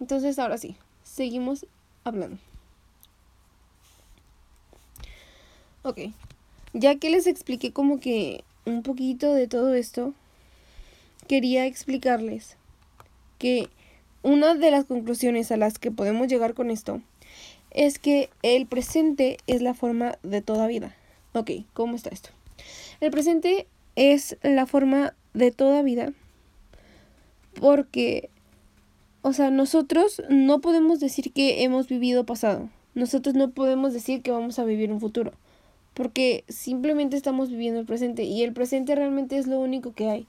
Entonces, 0.00 0.38
ahora 0.38 0.56
sí, 0.56 0.76
seguimos 1.02 1.66
hablando. 2.04 2.38
Ok, 5.86 6.00
ya 6.72 6.96
que 6.96 7.10
les 7.10 7.28
expliqué 7.28 7.72
como 7.72 8.00
que 8.00 8.42
un 8.64 8.82
poquito 8.82 9.32
de 9.34 9.46
todo 9.46 9.72
esto, 9.72 10.14
quería 11.28 11.64
explicarles 11.64 12.56
que 13.38 13.68
una 14.24 14.56
de 14.56 14.72
las 14.72 14.84
conclusiones 14.84 15.52
a 15.52 15.56
las 15.56 15.78
que 15.78 15.92
podemos 15.92 16.26
llegar 16.26 16.54
con 16.54 16.72
esto 16.72 17.02
es 17.70 18.00
que 18.00 18.30
el 18.42 18.66
presente 18.66 19.36
es 19.46 19.62
la 19.62 19.74
forma 19.74 20.18
de 20.24 20.42
toda 20.42 20.66
vida. 20.66 20.96
Ok, 21.34 21.52
¿cómo 21.72 21.94
está 21.94 22.10
esto? 22.10 22.30
El 22.98 23.12
presente 23.12 23.68
es 23.94 24.38
la 24.42 24.66
forma 24.66 25.14
de 25.34 25.52
toda 25.52 25.82
vida 25.82 26.12
porque, 27.60 28.28
o 29.22 29.32
sea, 29.32 29.52
nosotros 29.52 30.20
no 30.30 30.60
podemos 30.60 30.98
decir 30.98 31.32
que 31.32 31.62
hemos 31.62 31.86
vivido 31.86 32.26
pasado. 32.26 32.70
Nosotros 32.96 33.36
no 33.36 33.52
podemos 33.52 33.92
decir 33.92 34.22
que 34.22 34.32
vamos 34.32 34.58
a 34.58 34.64
vivir 34.64 34.90
un 34.90 34.98
futuro. 34.98 35.30
Porque 35.96 36.44
simplemente 36.46 37.16
estamos 37.16 37.48
viviendo 37.48 37.80
el 37.80 37.86
presente 37.86 38.24
y 38.24 38.42
el 38.42 38.52
presente 38.52 38.94
realmente 38.94 39.38
es 39.38 39.46
lo 39.46 39.58
único 39.58 39.94
que 39.94 40.10
hay. 40.10 40.26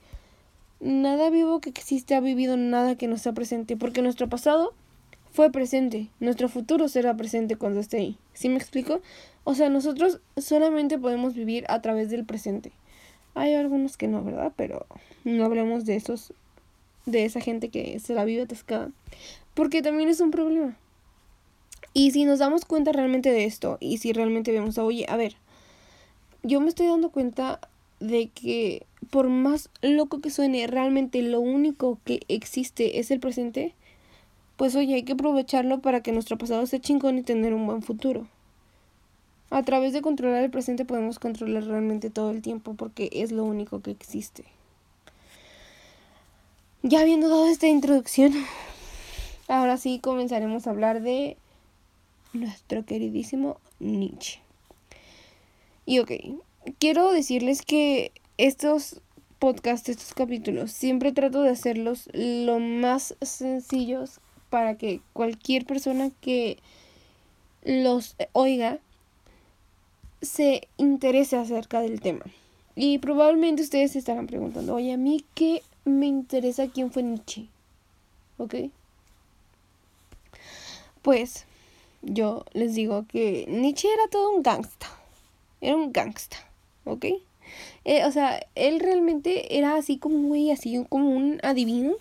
Nada 0.80 1.30
vivo 1.30 1.60
que 1.60 1.70
existe 1.70 2.16
ha 2.16 2.22
vivido 2.22 2.56
nada 2.56 2.96
que 2.96 3.08
no 3.08 3.18
sea 3.18 3.34
presente, 3.34 3.76
porque 3.76 4.02
nuestro 4.02 4.30
pasado 4.30 4.74
fue 5.34 5.52
presente. 5.52 6.08
Nuestro 6.22 6.48
futuro 6.48 6.88
será 6.88 7.18
presente 7.18 7.58
cuando 7.58 7.82
esté 7.82 7.98
ahí. 7.98 8.18
¿Sí 8.32 8.48
me 8.48 8.56
explico? 8.56 9.02
O 9.44 9.56
sea, 9.56 9.68
nosotros 9.68 10.22
solamente 10.38 10.98
podemos 10.98 11.34
vivir 11.34 11.66
a 11.68 11.82
través 11.82 12.10
del 12.10 12.24
presente. 12.24 12.72
Hay 13.36 13.54
algunos 13.54 13.98
que 13.98 14.08
no, 14.08 14.24
¿verdad? 14.24 14.54
Pero 14.56 14.86
no 15.26 15.44
hablemos 15.44 15.84
de 15.84 15.98
esos, 15.98 16.32
de 17.06 17.26
esa 17.26 17.42
gente 17.42 17.68
que 17.68 18.00
se 18.00 18.14
la 18.14 18.24
vive 18.24 18.44
atascada. 18.44 18.90
Porque 19.54 19.82
también 19.82 20.08
es 20.08 20.22
un 20.22 20.32
problema. 20.32 20.78
Y 21.92 22.12
si 22.12 22.24
nos 22.24 22.40
damos 22.40 22.64
cuenta 22.64 22.94
realmente 22.94 23.32
de 23.32 23.44
esto, 23.44 23.78
y 23.82 23.98
si 23.98 24.14
realmente 24.14 24.54
vemos 24.54 24.78
oye, 24.78 25.06
a 25.10 25.18
ver, 25.18 25.36
yo 26.48 26.62
me 26.62 26.70
estoy 26.70 26.88
dando 26.88 27.10
cuenta 27.10 27.60
de 28.00 28.30
que 28.30 28.86
por 29.10 29.30
más 29.30 29.70
loco 29.82 30.22
que 30.22 30.30
suene, 30.30 30.68
realmente 30.68 31.22
lo 31.22 31.40
único 31.40 32.00
que 32.04 32.22
existe 32.28 33.00
es 33.00 33.12
el 33.12 33.20
presente 33.20 33.74
pues 34.58 34.76
oye, 34.76 34.96
hay 34.96 35.04
que 35.04 35.14
aprovecharlo 35.14 35.80
para 35.80 36.02
que 36.02 36.12
nuestro 36.12 36.38
pasado 36.38 36.66
sea 36.66 36.82
chingón 36.82 37.20
y 37.20 37.24
tener 37.24 37.54
un 37.54 37.68
buen 37.68 37.84
futuro. 37.84 38.28
A 39.52 39.64
través 39.64 39.94
de 39.94 40.02
controlar 40.02 40.44
el 40.44 40.50
presente 40.50 40.84
podemos 40.84 41.20
controlar 41.20 41.64
realmente 41.64 42.10
todo 42.10 42.32
el 42.32 42.42
tiempo 42.42 42.74
porque 42.74 43.10
es 43.14 43.32
lo 43.32 43.46
único 43.46 43.82
que 43.82 43.92
existe. 43.92 44.44
Ya 46.82 47.02
habiendo 47.02 47.30
dado 47.30 47.48
esta 47.48 47.68
introducción, 47.68 48.34
ahora 49.48 49.78
sí 49.78 50.00
comenzaremos 50.00 50.66
a 50.66 50.72
hablar 50.72 51.02
de 51.02 51.38
nuestro 52.34 52.84
queridísimo 52.84 53.58
Nietzsche. 53.80 54.47
Y 55.88 56.00
ok, 56.00 56.12
quiero 56.80 57.14
decirles 57.14 57.62
que 57.62 58.12
estos 58.38 59.00
podcasts, 59.40 59.88
estos 59.88 60.14
capítulos, 60.14 60.70
siempre 60.70 61.14
trato 61.14 61.42
de 61.44 61.52
hacerlos 61.52 62.10
lo 62.12 62.60
más 62.60 63.16
sencillos 63.22 64.20
para 64.50 64.78
que 64.78 65.00
cualquier 65.14 65.66
persona 65.66 66.12
que 66.20 66.58
los 67.64 68.18
oiga 68.34 68.80
se 70.22 70.68
interese 70.76 71.38
acerca 71.38 71.80
del 71.80 72.02
tema. 72.02 72.26
Y 72.76 72.98
probablemente 72.98 73.64
ustedes 73.64 73.94
se 73.94 74.00
estarán 74.00 74.28
preguntando, 74.28 74.76
oye, 74.76 74.92
a 74.92 74.98
mí 74.98 75.24
qué 75.36 75.64
me 75.86 76.08
interesa 76.08 76.68
quién 76.68 76.92
fue 76.92 77.02
Nietzsche. 77.02 77.48
¿Ok? 78.38 78.56
Pues 81.02 81.46
yo 82.02 82.44
les 82.52 82.76
digo 82.76 83.06
que 83.08 83.46
Nietzsche 83.48 83.88
era 83.88 84.10
todo 84.10 84.32
un 84.32 84.44
gangsta. 84.44 84.88
Era 85.62 85.76
un 85.76 85.92
gangsta. 85.92 86.38
¿Ok? 86.86 87.06
Eh, 87.86 88.06
o 88.06 88.12
sea, 88.12 88.46
él 88.56 88.80
realmente 88.80 89.58
era 89.58 89.76
así 89.76 89.98
como 89.98 90.16
un 90.16 90.28
güey, 90.28 90.52
así 90.52 90.86
como 90.90 91.10
un 91.10 91.40
adivino 91.44 91.96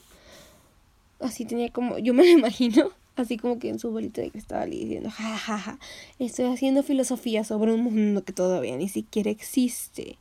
así 1.20 1.44
tenía 1.44 1.70
como, 1.70 1.98
yo 1.98 2.14
me 2.14 2.24
lo 2.24 2.30
imagino, 2.38 2.90
así 3.16 3.36
como 3.36 3.58
que 3.58 3.68
en 3.68 3.78
su 3.78 3.90
bolita 3.90 4.20
de 4.20 4.30
cristal 4.30 4.72
y 4.72 4.80
diciendo, 4.80 5.10
jajaja, 5.10 5.78
estoy 6.18 6.46
haciendo 6.46 6.82
filosofía 6.82 7.44
sobre 7.44 7.72
un 7.72 7.82
mundo 7.82 8.24
que 8.24 8.32
todavía 8.32 8.76
ni 8.76 8.88
siquiera 8.88 9.30
existe. 9.30 10.18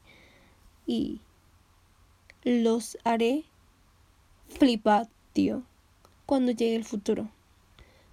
Y 0.87 1.19
los 2.43 2.97
haré 3.03 3.43
flipar, 4.47 5.07
tío, 5.33 5.63
cuando 6.25 6.51
llegue 6.51 6.75
el 6.75 6.85
futuro. 6.85 7.29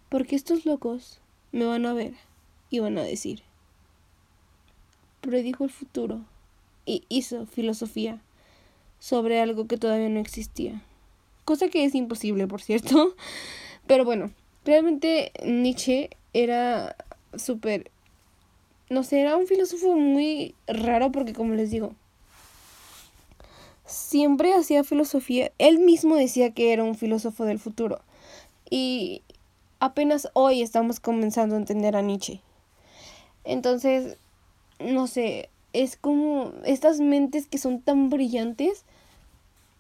Porque 0.09 0.37
estos 0.37 0.65
locos 0.67 1.21
me 1.53 1.65
van 1.65 1.87
a 1.87 1.93
ver 1.93 2.15
y 2.71 2.79
van 2.79 2.99
a 2.99 3.03
decir, 3.03 3.43
predijo 5.23 5.65
el 5.65 5.71
futuro 5.71 6.21
y 6.85 7.05
hizo 7.09 7.47
filosofía 7.47 8.21
sobre 8.99 9.41
algo 9.41 9.67
que 9.67 9.79
todavía 9.79 10.11
no 10.11 10.21
existía. 10.21 10.83
Cosa 11.47 11.69
que 11.69 11.85
es 11.85 11.95
imposible, 11.95 12.47
por 12.47 12.61
cierto. 12.61 13.15
Pero 13.87 14.05
bueno, 14.05 14.31
realmente 14.65 15.33
Nietzsche 15.45 16.11
era 16.35 16.95
súper... 17.35 17.91
No 18.91 19.03
sé, 19.03 19.21
era 19.21 19.37
un 19.37 19.47
filósofo 19.47 19.95
muy 19.95 20.55
raro 20.67 21.11
porque 21.13 21.33
como 21.33 21.55
les 21.55 21.71
digo, 21.71 21.95
siempre 23.87 24.53
hacía 24.53 24.85
filosofía. 24.85 25.51
Él 25.59 25.79
mismo 25.79 26.17
decía 26.17 26.53
que 26.53 26.73
era 26.73 26.85
un 26.85 26.95
filósofo 26.95 27.45
del 27.45 27.59
futuro. 27.59 28.03
Y 28.69 29.23
apenas 29.81 30.29
hoy 30.35 30.63
estamos 30.63 31.01
comenzando 31.01 31.55
a 31.55 31.59
entender 31.59 31.97
a 31.97 32.03
Nietzsche. 32.03 32.41
Entonces, 33.45 34.17
no 34.85 35.07
sé, 35.07 35.49
es 35.73 35.97
como 35.97 36.53
estas 36.65 37.01
mentes 37.01 37.47
que 37.47 37.59
son 37.59 37.81
tan 37.81 38.11
brillantes 38.11 38.85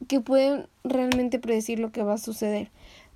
que 0.08 0.20
pueden 0.20 0.66
realmente 0.84 1.38
predecir 1.38 1.78
lo 1.78 1.92
que 1.92 2.02
va 2.02 2.14
a 2.14 2.18
suceder. 2.18 2.70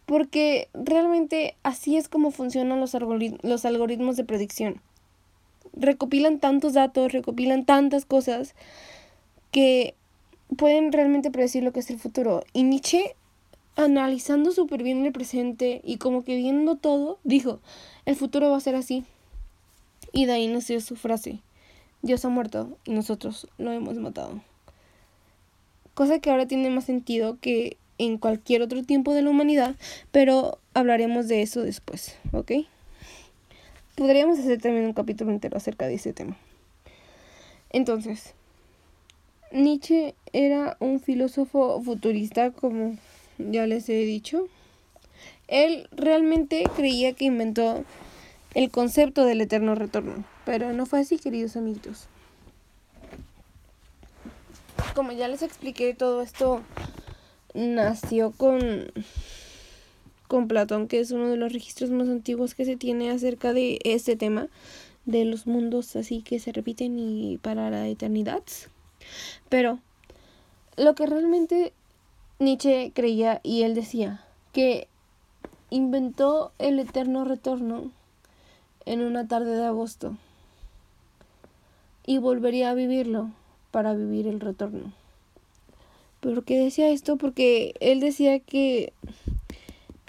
Porque 0.05 0.69
realmente 0.73 1.57
así 1.63 1.97
es 1.97 2.09
como 2.09 2.31
funcionan 2.31 2.81
los, 2.81 2.97
los 3.43 3.65
algoritmos 3.65 4.17
de 4.17 4.25
predicción. 4.25 4.81
Recopilan 5.73 6.39
tantos 6.39 6.75
datos, 6.75 7.13
recopilan 7.13 7.65
tantas 7.65 8.05
cosas 8.05 8.55
que 9.51 9.95
pueden 10.57 10.93
realmente 10.93 11.31
predecir 11.31 11.65
lo 11.65 11.73
que 11.73 11.81
es 11.81 11.91
el 11.91 11.99
futuro. 11.99 12.45
Y 12.53 12.63
Nietzsche, 12.63 13.17
analizando 13.75 14.53
súper 14.53 14.83
bien 14.83 15.05
el 15.05 15.13
presente 15.13 15.81
y 15.85 15.97
como 15.97 16.23
que 16.23 16.37
viendo 16.37 16.77
todo, 16.77 17.19
dijo, 17.25 17.61
el 18.05 18.15
futuro 18.15 18.51
va 18.51 18.57
a 18.57 18.61
ser 18.61 18.77
así. 18.77 19.05
Y 20.13 20.27
de 20.27 20.33
ahí 20.33 20.47
nació 20.47 20.81
su 20.81 20.95
frase, 20.95 21.41
Dios 22.07 22.25
ha 22.25 22.29
muerto 22.29 22.79
y 22.85 22.93
nosotros 22.93 23.49
lo 23.59 23.73
hemos 23.73 23.97
matado. 23.97 24.41
Cosa 25.95 26.21
que 26.21 26.31
ahora 26.31 26.47
tiene 26.47 26.71
más 26.71 26.85
sentido 26.85 27.39
que 27.41 27.77
en 27.99 28.19
cualquier 28.19 28.63
otro 28.63 28.83
tiempo 28.85 29.13
de 29.13 29.23
la 29.23 29.31
humanidad, 29.31 29.75
pero 30.13 30.59
hablaremos 30.75 31.27
de 31.29 31.43
eso 31.43 31.63
después, 31.63 32.17
¿ok? 32.33 32.53
Podríamos 33.97 34.39
hacer 34.39 34.61
también 34.61 34.87
un 34.87 34.93
capítulo 34.93 35.33
entero 35.33 35.57
acerca 35.57 35.87
de 35.87 35.95
ese 35.95 36.13
tema. 36.13 36.37
Entonces, 37.71 38.35
Nietzsche 39.51 40.15
era 40.33 40.77
un 40.81 41.01
filósofo 41.01 41.81
futurista, 41.83 42.53
como 42.53 42.97
ya 43.39 43.67
les 43.67 43.89
he 43.89 44.05
dicho. 44.05 44.49
Él 45.49 45.89
realmente 45.93 46.65
creía 46.77 47.15
que 47.15 47.25
inventó 47.25 47.85
el 48.57 48.71
concepto 48.71 49.27
del 49.27 49.43
eterno 49.43 49.75
retorno, 49.75 50.25
pero 50.47 50.73
no 50.73 50.87
fue 50.87 51.01
así, 51.01 51.19
queridos 51.19 51.59
amiguitos. 51.59 52.09
Como 54.95 55.13
ya 55.13 55.29
les 55.29 55.43
expliqué, 55.43 55.93
todo 55.93 56.23
esto 56.23 56.63
nació 57.53 58.31
con, 58.31 58.59
con 60.27 60.49
Platón, 60.49 60.89
que 60.89 61.01
es 61.01 61.11
uno 61.11 61.29
de 61.29 61.37
los 61.37 61.53
registros 61.53 61.91
más 61.91 62.09
antiguos 62.09 62.55
que 62.55 62.65
se 62.65 62.77
tiene 62.77 63.11
acerca 63.11 63.53
de 63.53 63.79
este 63.85 64.17
tema, 64.17 64.49
de 65.05 65.27
los 65.27 65.47
mundos 65.47 65.95
así 65.95 66.23
que 66.23 66.41
se 66.41 66.53
repiten 66.53 66.99
y 66.99 67.37
para 67.37 67.69
la 67.69 67.87
eternidad. 67.87 68.43
Pero 69.51 69.81
lo 70.79 70.95
que 70.95 71.05
realmente 71.05 71.75
Nietzsche 72.39 72.91
creía 72.95 73.39
y 73.43 73.65
él 73.65 73.75
decía 73.75 74.25
que 74.55 74.89
inventó 75.69 76.53
el 76.59 76.79
eterno 76.79 77.27
retorno 77.27 77.91
en 78.87 79.03
una 79.03 79.29
tarde 79.29 79.55
de 79.57 79.67
agosto 79.67 80.17
y 82.07 82.19
volvería 82.19 82.71
a 82.71 82.75
vivirlo 82.75 83.31
para 83.73 83.93
vivir 83.95 84.27
el 84.27 84.41
retorno. 84.41 84.93
¿Pero 86.21 86.43
qué 86.43 86.59
decía 86.59 86.89
esto? 86.89 87.17
Porque 87.17 87.75
él 87.81 88.01
decía 88.01 88.39
que 88.41 88.93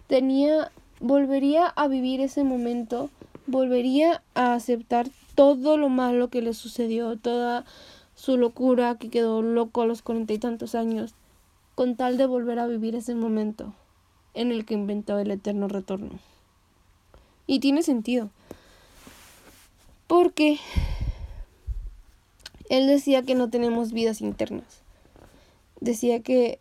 tenía, 0.08 0.72
volvería 1.00 1.66
a 1.68 1.88
vivir 1.88 2.22
ese 2.22 2.44
momento, 2.44 3.10
volvería 3.46 4.22
a 4.36 4.54
aceptar 4.54 5.10
todo 5.36 5.78
lo 5.78 5.90
malo 5.90 6.30
que 6.30 6.42
le 6.42 6.54
sucedió, 6.54 7.18
toda 7.18 7.66
su 8.16 8.38
locura, 8.38 8.96
que 8.96 9.10
quedó 9.10 9.42
loco 9.42 9.82
a 9.82 9.86
los 9.86 10.02
cuarenta 10.02 10.34
y 10.34 10.40
tantos 10.40 10.76
años, 10.76 11.14
con 11.76 11.96
tal 11.96 12.18
de 12.18 12.26
volver 12.26 12.58
a 12.60 12.68
vivir 12.68 12.96
ese 12.96 13.14
momento 13.14 13.74
en 14.34 14.52
el 14.52 14.66
que 14.66 14.74
inventó 14.74 15.20
el 15.20 15.30
eterno 15.30 15.68
retorno. 15.68 16.20
Y 17.46 17.60
tiene 17.60 17.84
sentido. 17.84 18.30
Porque 20.08 20.60
él 22.70 22.88
decía 22.88 23.22
que 23.22 23.36
no 23.36 23.50
tenemos 23.50 23.92
vidas 23.92 24.22
internas 24.22 24.82
decía 25.80 26.22
que 26.22 26.60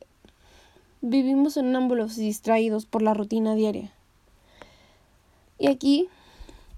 vivimos 1.01 1.55
sonámbulos 1.55 2.19
y 2.19 2.23
distraídos 2.23 2.87
por 2.87 3.03
la 3.03 3.15
rutina 3.15 3.55
diaria. 3.55 3.93
Y 5.59 5.69
aquí 5.69 6.09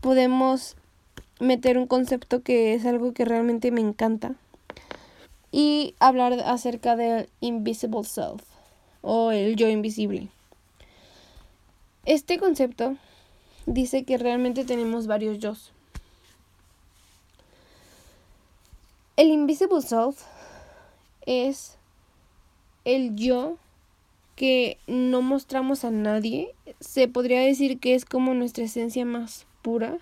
podemos 0.00 0.76
meter 1.40 1.78
un 1.78 1.86
concepto 1.86 2.42
que 2.42 2.74
es 2.74 2.84
algo 2.86 3.12
que 3.12 3.24
realmente 3.24 3.70
me 3.70 3.80
encanta 3.80 4.34
y 5.50 5.94
hablar 5.98 6.34
acerca 6.44 6.96
del 6.96 7.28
invisible 7.40 8.04
self 8.04 8.42
o 9.02 9.30
el 9.32 9.56
yo 9.56 9.68
invisible. 9.68 10.28
Este 12.04 12.38
concepto 12.38 12.96
dice 13.66 14.04
que 14.04 14.18
realmente 14.18 14.64
tenemos 14.64 15.06
varios 15.06 15.38
yo. 15.38 15.54
El 19.18 19.32
invisible 19.32 19.82
self 19.82 20.22
es 21.26 21.76
el 22.84 23.16
yo 23.16 23.56
que 24.36 24.78
no 24.86 25.22
mostramos 25.22 25.84
a 25.84 25.90
nadie, 25.90 26.54
se 26.78 27.08
podría 27.08 27.40
decir 27.40 27.80
que 27.80 27.96
es 27.96 28.04
como 28.04 28.32
nuestra 28.34 28.62
esencia 28.62 29.04
más 29.04 29.44
pura, 29.60 29.98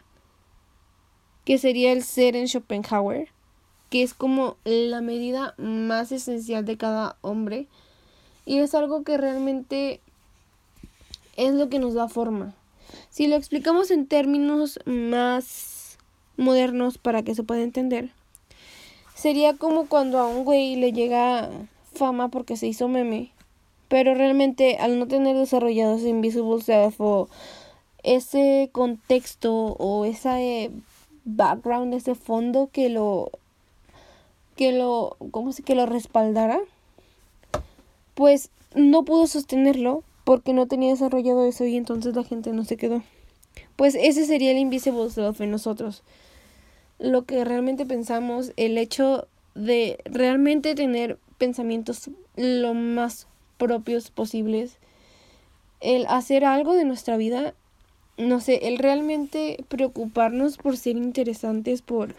que 1.47 1.57
sería 1.57 1.93
el 1.93 2.03
ser 2.03 2.37
en 2.37 2.47
Schopenhauer, 2.47 3.31
que 3.89 4.03
es 4.03 4.13
como 4.13 4.59
la 4.65 5.01
medida 5.01 5.55
más 5.57 6.13
esencial 6.13 6.67
de 6.67 6.77
cada 6.77 7.17
hombre 7.23 7.69
y 8.45 8.59
es 8.59 8.75
algo 8.75 9.03
que 9.03 9.17
realmente 9.17 10.03
es 11.39 11.55
lo 11.55 11.71
que 11.71 11.79
nos 11.79 11.95
da 11.95 12.07
forma. 12.09 12.55
Si 13.09 13.29
lo 13.29 13.37
explicamos 13.37 13.91
en 13.91 14.09
términos 14.09 14.79
más 14.85 15.97
modernos 16.37 16.99
para 16.99 17.23
que 17.23 17.35
se 17.35 17.45
pueda 17.45 17.63
entender, 17.63 18.11
sería 19.17 19.55
como 19.55 19.87
cuando 19.87 20.19
a 20.19 20.29
un 20.29 20.45
güey 20.45 20.77
le 20.77 20.93
llega 20.93 21.51
fama 21.95 22.29
porque 22.29 22.57
se 22.57 22.69
hizo 22.69 22.87
meme, 22.87 23.33
pero 23.89 24.15
realmente 24.15 24.77
al 24.77 24.99
no 24.99 25.09
tener 25.09 25.37
desarrollado 25.37 25.97
ese 25.97 26.11
Invisible 26.11 26.63
Self 26.63 27.01
o 27.01 27.29
ese 28.03 28.69
contexto 28.73 29.53
o 29.53 30.05
ese 30.05 30.71
background, 31.25 31.95
ese 31.95 32.15
fondo 32.15 32.69
que 32.71 32.91
lo 32.91 33.31
que 34.55 34.73
lo 34.73 35.17
¿cómo 35.31 35.53
se 35.53 35.63
que 35.63 35.75
lo 35.75 35.87
respaldara? 35.87 36.61
Pues 38.15 38.51
no 38.75 39.05
pudo 39.05 39.27
sostenerlo 39.27 40.05
porque 40.25 40.53
no 40.53 40.67
tenía 40.67 40.91
desarrollado 40.91 41.47
eso 41.47 41.65
y 41.65 41.77
entonces 41.77 42.15
la 42.15 42.25
gente 42.25 42.53
no 42.53 42.65
se 42.65 42.77
quedó. 42.77 43.03
Pues 43.77 43.95
ese 43.95 44.27
sería 44.27 44.51
el 44.51 44.59
Invisible 44.59 45.11
Self 45.11 45.41
en 45.41 45.51
nosotros. 45.51 46.03
Lo 46.99 47.25
que 47.25 47.45
realmente 47.45 47.85
pensamos, 47.87 48.53
el 48.57 48.79
hecho 48.79 49.29
de 49.55 49.99
realmente 50.05 50.75
tener 50.75 51.19
pensamientos 51.39 52.11
lo 52.37 52.75
más 52.75 53.27
propios 53.59 54.11
posibles, 54.11 54.79
el 55.81 56.07
hacer 56.07 56.45
algo 56.45 56.75
de 56.75 56.85
nuestra 56.85 57.17
vida, 57.17 57.55
no 58.17 58.41
sé, 58.41 58.69
el 58.69 58.79
realmente 58.79 59.65
preocuparnos 59.69 60.57
por 60.57 60.77
ser 60.77 60.97
interesantes, 60.97 61.83
por, 61.83 62.15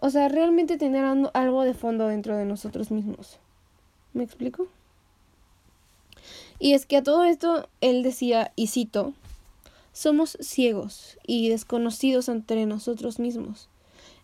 o 0.00 0.10
sea, 0.10 0.28
realmente 0.28 0.76
tener 0.76 1.04
algo 1.32 1.62
de 1.62 1.74
fondo 1.74 2.08
dentro 2.08 2.36
de 2.36 2.44
nosotros 2.44 2.90
mismos. 2.90 3.38
¿Me 4.12 4.24
explico? 4.24 4.66
Y 6.58 6.74
es 6.74 6.86
que 6.86 6.98
a 6.98 7.02
todo 7.02 7.24
esto 7.24 7.68
él 7.80 8.02
decía, 8.02 8.52
y 8.54 8.68
cito, 8.68 9.14
somos 9.92 10.36
ciegos 10.40 11.18
y 11.26 11.48
desconocidos 11.48 12.28
entre 12.28 12.66
nosotros 12.66 13.18
mismos. 13.18 13.68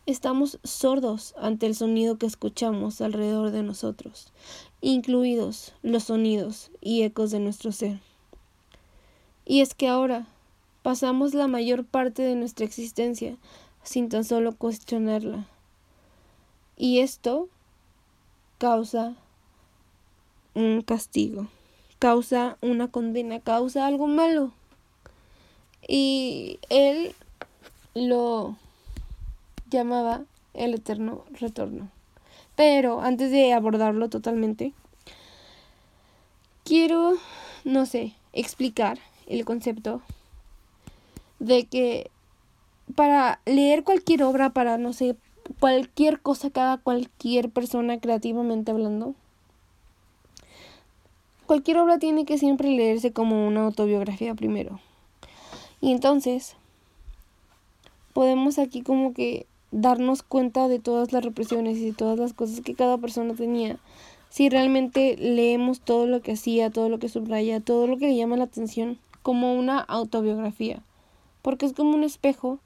Estamos 0.06 0.58
sordos 0.64 1.34
ante 1.38 1.66
el 1.66 1.74
sonido 1.74 2.16
que 2.16 2.26
escuchamos 2.26 3.00
alrededor 3.02 3.50
de 3.50 3.62
nosotros, 3.62 4.32
incluidos 4.80 5.74
los 5.82 6.04
sonidos 6.04 6.70
y 6.80 7.02
ecos 7.02 7.30
de 7.30 7.40
nuestro 7.40 7.72
ser. 7.72 8.00
Y 9.44 9.60
es 9.60 9.74
que 9.74 9.88
ahora 9.88 10.26
pasamos 10.82 11.34
la 11.34 11.46
mayor 11.46 11.84
parte 11.84 12.22
de 12.22 12.34
nuestra 12.36 12.64
existencia 12.64 13.36
sin 13.82 14.08
tan 14.08 14.24
solo 14.24 14.56
cuestionarla. 14.56 15.46
Y 16.76 17.00
esto 17.00 17.48
causa 18.58 19.14
un 20.54 20.82
castigo, 20.82 21.48
causa 21.98 22.56
una 22.62 22.90
condena, 22.90 23.40
causa 23.40 23.86
algo 23.86 24.06
malo. 24.06 24.52
Y 25.88 26.60
él 26.68 27.14
lo 27.94 28.56
llamaba 29.70 30.22
el 30.54 30.74
eterno 30.74 31.24
retorno. 31.32 31.88
Pero 32.54 33.00
antes 33.00 33.30
de 33.30 33.52
abordarlo 33.52 34.08
totalmente, 34.08 34.72
quiero, 36.64 37.14
no 37.64 37.86
sé, 37.86 38.12
explicar 38.32 38.98
el 39.26 39.44
concepto 39.44 40.02
de 41.38 41.64
que 41.64 42.10
para 42.94 43.40
leer 43.46 43.84
cualquier 43.84 44.22
obra, 44.24 44.50
para, 44.50 44.76
no 44.76 44.92
sé, 44.92 45.16
cualquier 45.60 46.20
cosa 46.20 46.50
que 46.50 46.60
haga 46.60 46.78
cualquier 46.78 47.50
persona 47.50 48.00
creativamente 48.00 48.70
hablando, 48.70 49.14
cualquier 51.46 51.78
obra 51.78 51.98
tiene 51.98 52.24
que 52.24 52.38
siempre 52.38 52.68
leerse 52.68 53.12
como 53.12 53.46
una 53.46 53.64
autobiografía 53.64 54.34
primero. 54.34 54.80
Y 55.80 55.92
entonces, 55.92 56.56
podemos 58.12 58.58
aquí 58.58 58.82
como 58.82 59.14
que 59.14 59.46
darnos 59.70 60.22
cuenta 60.22 60.68
de 60.68 60.78
todas 60.78 61.12
las 61.12 61.24
represiones 61.24 61.78
y 61.78 61.86
de 61.86 61.92
todas 61.92 62.18
las 62.18 62.32
cosas 62.32 62.60
que 62.60 62.74
cada 62.74 62.98
persona 62.98 63.34
tenía. 63.34 63.78
Si 64.30 64.48
realmente 64.48 65.16
leemos 65.16 65.80
todo 65.80 66.06
lo 66.06 66.20
que 66.20 66.32
hacía, 66.32 66.70
todo 66.70 66.88
lo 66.88 66.98
que 66.98 67.08
subraya, 67.08 67.60
todo 67.60 67.86
lo 67.86 67.96
que 67.96 68.08
le 68.08 68.16
llama 68.16 68.36
la 68.36 68.44
atención 68.44 68.98
como 69.22 69.54
una 69.54 69.78
autobiografía, 69.80 70.82
porque 71.42 71.66
es 71.66 71.72
como 71.72 71.94
un 71.94 72.04
espejo 72.04 72.58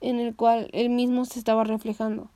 en 0.00 0.20
el 0.20 0.34
cual 0.34 0.68
él 0.72 0.90
mismo 0.90 1.24
se 1.24 1.38
estaba 1.38 1.64
reflejando. 1.64 2.28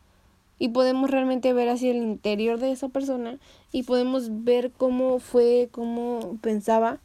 Y 0.59 0.69
podemos 0.69 1.11
realmente 1.11 1.53
ver 1.53 1.69
hacia 1.71 1.91
el 1.91 1.97
interior 1.97 2.59
de 2.59 2.73
esa 2.73 2.89
persona 2.89 3.39
y 3.73 3.85
podemos 3.85 4.45
ver 4.45 4.71
cómo 4.73 5.19
fue, 5.19 5.69
cómo 5.73 6.37
pensaba. 6.43 6.99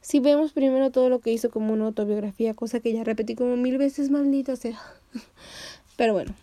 Si 0.00 0.18
vemos 0.18 0.52
primero 0.52 0.90
todo 0.90 1.08
lo 1.08 1.20
que 1.20 1.30
hizo 1.30 1.50
como 1.50 1.72
una 1.72 1.86
autobiografía, 1.86 2.54
cosa 2.54 2.80
que 2.80 2.92
ya 2.92 3.04
repetí 3.04 3.34
como 3.34 3.56
mil 3.56 3.76
veces, 3.78 4.10
maldita 4.10 4.56
sea. 4.56 4.80
Pero 5.96 6.14
bueno. 6.14 6.34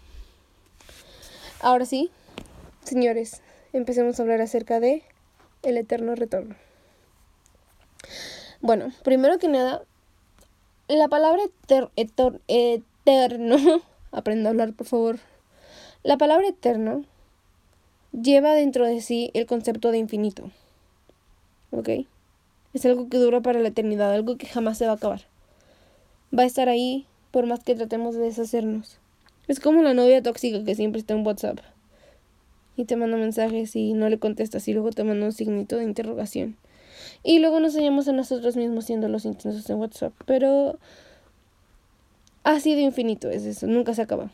Ahora 1.60 1.86
sí, 1.86 2.12
señores, 2.84 3.42
empecemos 3.74 4.20
a 4.20 4.24
hablar 4.24 4.42
acerca 4.42 4.80
de 4.80 5.04
el 5.64 5.78
eterno 5.78 6.14
retorno. 6.16 6.56
Bueno, 8.62 8.92
primero 9.04 9.40
que 9.40 9.48
nada, 9.48 9.84
la 10.88 11.08
palabra 11.08 11.42
eterno, 12.46 13.82
aprendo 14.12 14.50
a 14.50 14.52
hablar 14.52 14.74
por 14.74 14.88
favor. 14.88 15.20
La 16.04 16.18
palabra 16.18 16.48
eterno 16.48 17.04
lleva 18.12 18.54
dentro 18.54 18.86
de 18.86 19.02
sí 19.02 19.32
el 19.34 19.46
concepto 19.46 19.92
de 19.92 19.98
infinito. 19.98 20.52
¿Ok? 21.72 21.90
Es 22.78 22.86
algo 22.86 23.10
que 23.10 23.18
dura 23.18 23.42
para 23.42 23.60
la 23.60 23.70
eternidad, 23.70 24.14
algo 24.14 24.38
que 24.38 24.46
jamás 24.46 24.78
se 24.78 24.86
va 24.86 24.92
a 24.92 24.96
acabar. 24.98 25.22
Va 26.32 26.44
a 26.44 26.46
estar 26.46 26.70
ahí 26.70 27.08
por 27.32 27.48
más 27.48 27.64
que 27.64 27.74
tratemos 27.74 28.14
de 28.14 28.22
deshacernos. 28.22 29.00
Es 29.48 29.60
como 29.60 29.82
la 29.82 29.96
novia 29.96 30.22
tóxica 30.22 30.64
que 30.64 30.76
siempre 30.76 31.00
está 31.00 31.16
en 31.16 31.26
WhatsApp 31.26 31.58
y 32.76 32.86
te 32.86 32.96
manda 32.96 33.18
mensajes 33.18 33.76
y 33.76 33.94
no 33.94 34.10
le 34.10 34.20
contestas 34.20 34.68
y 34.68 34.74
luego 34.74 34.92
te 34.92 35.04
manda 35.04 35.26
un 35.26 35.34
signito 35.34 35.78
de 35.78 35.86
interrogación. 35.86 36.56
Y 37.24 37.40
luego 37.40 37.60
nos 37.60 37.74
enseñamos 37.74 38.08
a 38.10 38.12
nosotros 38.12 38.56
mismos 38.56 38.86
siendo 38.86 39.10
los 39.10 39.26
intensos 39.26 39.68
en 39.72 39.78
WhatsApp. 39.78 40.14
Pero 40.28 40.78
ha 42.44 42.60
sido 42.60 42.80
infinito, 42.82 43.32
es 43.32 43.44
eso, 43.44 43.66
nunca 43.66 43.96
se 43.96 44.04
acaba. 44.04 44.30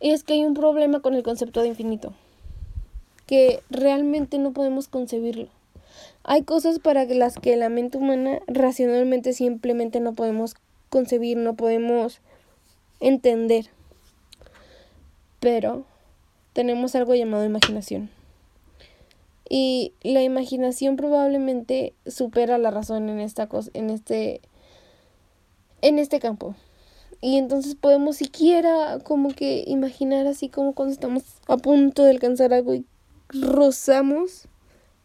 Y 0.00 0.12
es 0.12 0.24
que 0.24 0.32
hay 0.32 0.44
un 0.44 0.54
problema 0.54 1.00
con 1.00 1.12
el 1.12 1.22
concepto 1.22 1.60
de 1.60 1.68
infinito, 1.68 2.14
que 3.26 3.60
realmente 3.68 4.38
no 4.38 4.54
podemos 4.54 4.88
concebirlo. 4.88 5.50
Hay 6.30 6.42
cosas 6.42 6.78
para 6.78 7.06
las 7.06 7.36
que 7.36 7.56
la 7.56 7.70
mente 7.70 7.96
humana 7.96 8.40
racionalmente 8.46 9.32
simplemente 9.32 9.98
no 9.98 10.12
podemos 10.12 10.56
concebir, 10.90 11.38
no 11.38 11.56
podemos 11.56 12.20
entender. 13.00 13.70
Pero 15.40 15.86
tenemos 16.52 16.94
algo 16.94 17.14
llamado 17.14 17.46
imaginación. 17.46 18.10
Y 19.48 19.94
la 20.02 20.22
imaginación 20.22 20.96
probablemente 20.96 21.94
supera 22.06 22.58
la 22.58 22.70
razón 22.70 23.08
en 23.08 23.20
esta 23.20 23.46
cosa, 23.46 23.70
en 23.72 23.88
este 23.88 24.42
en 25.80 25.98
este 25.98 26.20
campo. 26.20 26.54
Y 27.22 27.38
entonces 27.38 27.74
podemos 27.74 28.16
siquiera 28.16 28.98
como 29.02 29.30
que 29.30 29.64
imaginar 29.66 30.26
así 30.26 30.50
como 30.50 30.74
cuando 30.74 30.92
estamos 30.92 31.22
a 31.46 31.56
punto 31.56 32.04
de 32.04 32.10
alcanzar 32.10 32.52
algo 32.52 32.74
y 32.74 32.84
rozamos 33.30 34.46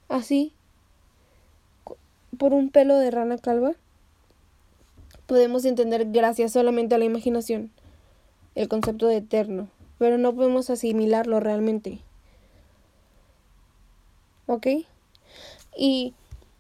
así 0.10 0.52
por 2.38 2.54
un 2.54 2.70
pelo 2.70 2.98
de 2.98 3.12
rana 3.12 3.38
calva. 3.38 3.74
Podemos 5.26 5.66
entender 5.66 6.06
gracias 6.12 6.52
solamente 6.52 6.96
a 6.96 6.98
la 6.98 7.06
imaginación 7.06 7.72
el 8.56 8.68
concepto 8.68 9.08
de 9.08 9.18
eterno, 9.18 9.68
pero 9.98 10.18
no 10.18 10.34
podemos 10.36 10.70
asimilarlo 10.70 11.40
realmente. 11.40 12.00
¿Ok? 14.46 14.68
Y 15.76 16.14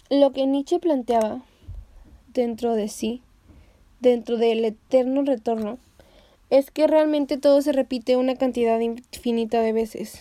lo 0.09 0.31
que 0.31 0.45
Nietzsche 0.45 0.79
planteaba 0.79 1.43
dentro 2.33 2.73
de 2.73 2.87
sí, 2.87 3.21
dentro 3.99 4.37
del 4.37 4.65
eterno 4.65 5.23
retorno, 5.23 5.77
es 6.49 6.71
que 6.71 6.87
realmente 6.87 7.37
todo 7.37 7.61
se 7.61 7.71
repite 7.71 8.15
una 8.15 8.35
cantidad 8.35 8.79
infinita 8.79 9.61
de 9.61 9.73
veces. 9.73 10.19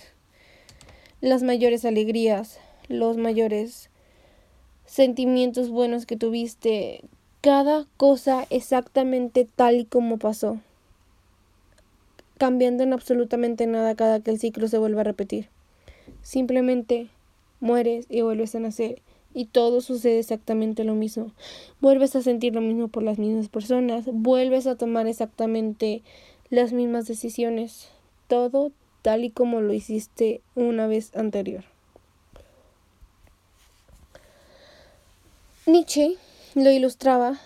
Las 1.21 1.43
mayores 1.43 1.85
alegrías, 1.85 2.59
los 2.89 3.17
mayores 3.17 3.91
sentimientos 4.93 5.71
buenos 5.71 6.05
que 6.05 6.19
tuviste, 6.19 7.01
cada 7.41 7.87
cosa 7.97 8.47
exactamente 8.51 9.49
tal 9.57 9.77
y 9.77 9.85
como 9.87 10.19
pasó, 10.19 10.61
cambiando 12.37 12.83
en 12.83 12.93
absolutamente 12.93 13.67
nada 13.67 13.95
cada 13.95 14.21
que 14.21 14.33
el 14.33 14.39
ciclo 14.39 14.69
se 14.69 14.77
vuelva 14.77 15.01
a 15.01 15.05
repetir. 15.05 15.49
Simplemente 16.21 17.09
mueres 17.59 18.05
y 18.11 18.21
vuelves 18.21 18.55
a 18.55 18.61
nacer 18.61 19.01
y 19.33 19.47
todo 19.47 19.81
sucede 19.81 20.19
exactamente 20.19 20.85
lo 20.85 20.95
mismo. 20.95 21.33
Vuelves 21.81 22.15
a 22.15 22.21
sentir 22.21 22.55
lo 22.55 22.61
mismo 22.61 22.89
por 22.89 23.03
las 23.03 23.19
mismas 23.19 23.49
personas, 23.49 24.05
vuelves 24.13 24.67
a 24.67 24.77
tomar 24.77 25.07
exactamente 25.07 26.03
las 26.51 26.75
mismas 26.75 27.07
decisiones, 27.07 27.89
todo 28.29 28.73
tal 29.01 29.25
y 29.25 29.31
como 29.31 29.63
lo 29.63 29.73
hiciste 29.73 30.43
una 30.55 30.87
vez 30.87 31.17
anterior. 31.17 31.72
Nietzsche 35.67 36.17
lo 36.55 36.71
ilustraba 36.71 37.39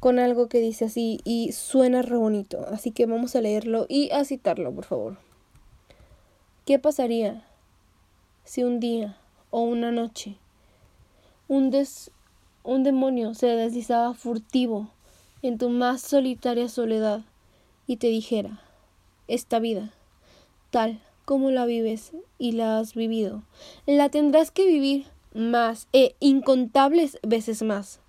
con 0.00 0.18
algo 0.18 0.48
que 0.48 0.58
dice 0.60 0.86
así 0.86 1.20
y 1.24 1.52
suena 1.52 2.02
re 2.02 2.16
bonito, 2.16 2.66
así 2.70 2.90
que 2.90 3.06
vamos 3.06 3.34
a 3.36 3.40
leerlo 3.40 3.86
y 3.88 4.10
a 4.12 4.24
citarlo, 4.24 4.72
por 4.72 4.84
favor. 4.84 5.18
¿Qué 6.64 6.78
pasaría 6.78 7.44
si 8.46 8.62
un 8.62 8.78
día 8.80 9.16
o 9.50 9.60
una 9.60 9.90
noche. 9.90 10.36
Un, 11.48 11.70
des, 11.70 12.10
un 12.62 12.82
demonio 12.84 13.34
se 13.34 13.46
deslizaba 13.46 14.14
furtivo 14.14 14.88
en 15.42 15.58
tu 15.58 15.68
más 15.68 16.00
solitaria 16.00 16.68
soledad 16.68 17.22
y 17.86 17.96
te 17.96 18.06
dijera, 18.08 18.60
esta 19.28 19.58
vida, 19.58 19.92
tal 20.70 21.00
como 21.24 21.50
la 21.50 21.66
vives 21.66 22.12
y 22.38 22.52
la 22.52 22.78
has 22.78 22.94
vivido, 22.94 23.42
la 23.86 24.08
tendrás 24.08 24.50
que 24.50 24.66
vivir 24.66 25.06
más 25.36 25.88
e 25.92 26.14
incontables 26.20 27.18
veces 27.22 27.62
más. 27.62 28.00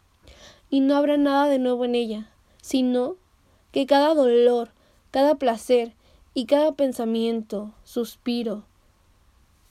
Y 0.70 0.80
no 0.80 0.96
habrá 0.96 1.18
nada 1.18 1.48
de 1.48 1.60
nuevo 1.60 1.86
en 1.86 1.96
ella, 1.96 2.30
sino 2.62 3.16
que 3.72 3.86
cada 3.86 4.14
dolor, 4.14 4.72
cada 5.12 5.36
placer 5.36 5.94
y 6.34 6.46
cada 6.46 6.74
pensamiento, 6.74 7.74
suspiro, 7.84 8.64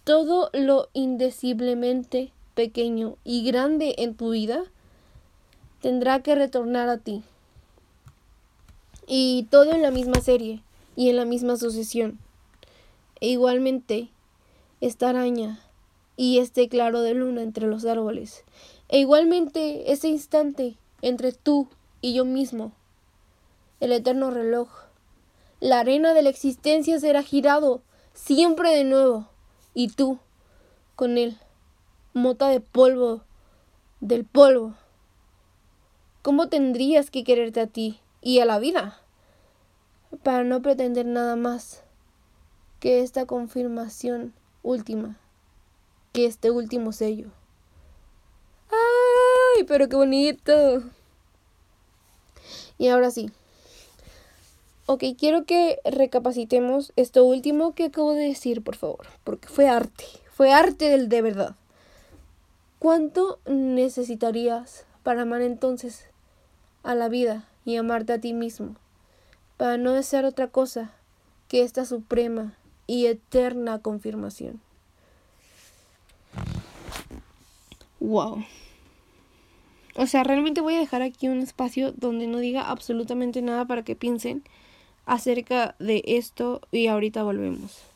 todo 0.04 0.50
lo 0.52 0.88
indeciblemente 0.92 2.32
pequeño 2.54 3.16
y 3.24 3.44
grande 3.44 3.96
en 3.98 4.14
tu 4.14 4.30
vida 4.30 4.64
tendrá 5.80 6.22
que 6.22 6.34
retornar 6.34 6.88
a 6.88 6.98
ti. 6.98 7.22
Y 9.06 9.46
todo 9.50 9.72
en 9.72 9.82
la 9.82 9.90
misma 9.90 10.20
serie 10.20 10.62
y 10.96 11.10
en 11.10 11.16
la 11.16 11.24
misma 11.24 11.56
sucesión. 11.56 12.18
E 13.20 13.28
igualmente, 13.28 14.08
esta 14.80 15.10
araña 15.10 15.60
y 16.16 16.38
este 16.38 16.68
claro 16.68 17.02
de 17.02 17.14
luna 17.14 17.42
entre 17.42 17.66
los 17.66 17.84
árboles. 17.84 18.44
E 18.88 18.98
igualmente 18.98 19.92
ese 19.92 20.08
instante 20.08 20.76
entre 21.02 21.32
tú 21.32 21.68
y 22.00 22.14
yo 22.14 22.24
mismo. 22.24 22.72
El 23.80 23.92
eterno 23.92 24.30
reloj. 24.30 24.68
La 25.60 25.80
arena 25.80 26.14
de 26.14 26.22
la 26.22 26.30
existencia 26.30 26.98
será 26.98 27.22
girado 27.22 27.82
siempre 28.14 28.70
de 28.70 28.84
nuevo 28.84 29.28
y 29.74 29.88
tú 29.88 30.18
con 30.94 31.18
él, 31.18 31.36
mota 32.14 32.48
de 32.48 32.60
polvo, 32.60 33.22
del 34.00 34.24
polvo. 34.24 34.74
¿Cómo 36.22 36.48
tendrías 36.48 37.10
que 37.10 37.22
quererte 37.22 37.60
a 37.60 37.66
ti 37.66 38.00
y 38.22 38.40
a 38.40 38.46
la 38.46 38.58
vida? 38.58 39.00
Para 40.22 40.44
no 40.44 40.62
pretender 40.62 41.04
nada 41.04 41.36
más 41.36 41.82
que 42.80 43.02
esta 43.02 43.26
confirmación 43.26 44.32
última, 44.62 45.18
que 46.16 46.24
este 46.24 46.50
último 46.50 46.92
sello. 46.92 47.28
¡Ay, 48.70 49.64
pero 49.64 49.86
qué 49.86 49.96
bonito! 49.96 50.82
Y 52.78 52.88
ahora 52.88 53.10
sí. 53.10 53.30
Ok, 54.86 55.04
quiero 55.18 55.44
que 55.44 55.78
recapacitemos 55.84 56.94
esto 56.96 57.22
último 57.22 57.74
que 57.74 57.84
acabo 57.84 58.14
de 58.14 58.28
decir, 58.28 58.62
por 58.62 58.76
favor, 58.76 59.06
porque 59.24 59.48
fue 59.48 59.68
arte, 59.68 60.06
fue 60.32 60.54
arte 60.54 60.88
del 60.88 61.10
de 61.10 61.20
verdad. 61.20 61.54
¿Cuánto 62.78 63.38
necesitarías 63.44 64.86
para 65.02 65.20
amar 65.20 65.42
entonces 65.42 66.06
a 66.82 66.94
la 66.94 67.10
vida 67.10 67.46
y 67.66 67.76
amarte 67.76 68.14
a 68.14 68.20
ti 68.22 68.32
mismo? 68.32 68.76
Para 69.58 69.76
no 69.76 69.92
desear 69.92 70.24
otra 70.24 70.48
cosa 70.48 70.92
que 71.48 71.60
esta 71.60 71.84
suprema 71.84 72.56
y 72.86 73.04
eterna 73.04 73.80
confirmación. 73.80 74.62
Wow. 78.00 78.44
O 79.94 80.06
sea, 80.06 80.24
realmente 80.24 80.60
voy 80.60 80.74
a 80.74 80.78
dejar 80.78 81.02
aquí 81.02 81.28
un 81.28 81.40
espacio 81.40 81.92
donde 81.92 82.26
no 82.26 82.38
diga 82.38 82.68
absolutamente 82.68 83.40
nada 83.40 83.64
para 83.64 83.82
que 83.82 83.96
piensen 83.96 84.42
acerca 85.06 85.74
de 85.78 86.02
esto 86.06 86.60
y 86.70 86.88
ahorita 86.88 87.22
volvemos. 87.22 87.95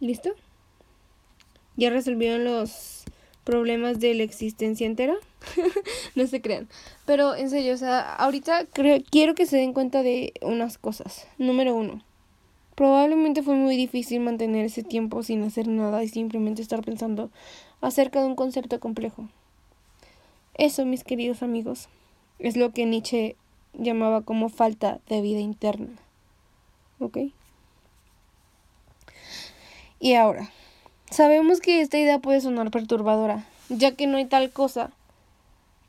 ¿Listo? 0.00 0.34
ya 1.76 1.90
resolvieron 1.90 2.44
los 2.44 3.04
problemas 3.44 4.00
de 4.00 4.14
la 4.14 4.22
existencia 4.24 4.86
entera. 4.86 5.14
no 6.14 6.26
se 6.26 6.40
crean. 6.40 6.68
Pero 7.04 7.34
en 7.34 7.50
serio, 7.50 7.74
o 7.74 7.76
sea, 7.76 8.14
ahorita 8.14 8.66
quiero 9.10 9.34
que 9.34 9.46
se 9.46 9.56
den 9.56 9.72
cuenta 9.72 10.02
de 10.02 10.32
unas 10.42 10.78
cosas. 10.78 11.28
Número 11.38 11.74
uno. 11.74 12.02
Probablemente 12.74 13.42
fue 13.42 13.54
muy 13.54 13.76
difícil 13.76 14.20
mantener 14.20 14.66
ese 14.66 14.82
tiempo 14.82 15.22
sin 15.22 15.42
hacer 15.44 15.68
nada 15.68 16.02
y 16.02 16.08
simplemente 16.08 16.60
estar 16.60 16.82
pensando 16.82 17.30
acerca 17.80 18.20
de 18.20 18.26
un 18.26 18.36
concepto 18.36 18.80
complejo. 18.80 19.28
Eso, 20.54 20.84
mis 20.84 21.04
queridos 21.04 21.42
amigos, 21.42 21.88
es 22.38 22.56
lo 22.56 22.72
que 22.72 22.84
Nietzsche 22.84 23.36
llamaba 23.72 24.22
como 24.22 24.48
falta 24.48 25.00
de 25.08 25.20
vida 25.20 25.40
interna. 25.40 25.92
¿Ok? 26.98 27.18
Y 29.98 30.14
ahora, 30.14 30.50
sabemos 31.10 31.60
que 31.60 31.80
esta 31.80 31.98
idea 31.98 32.18
puede 32.18 32.40
sonar 32.40 32.70
perturbadora, 32.70 33.46
ya 33.68 33.92
que 33.92 34.06
no 34.06 34.18
hay 34.18 34.26
tal 34.26 34.50
cosa 34.50 34.90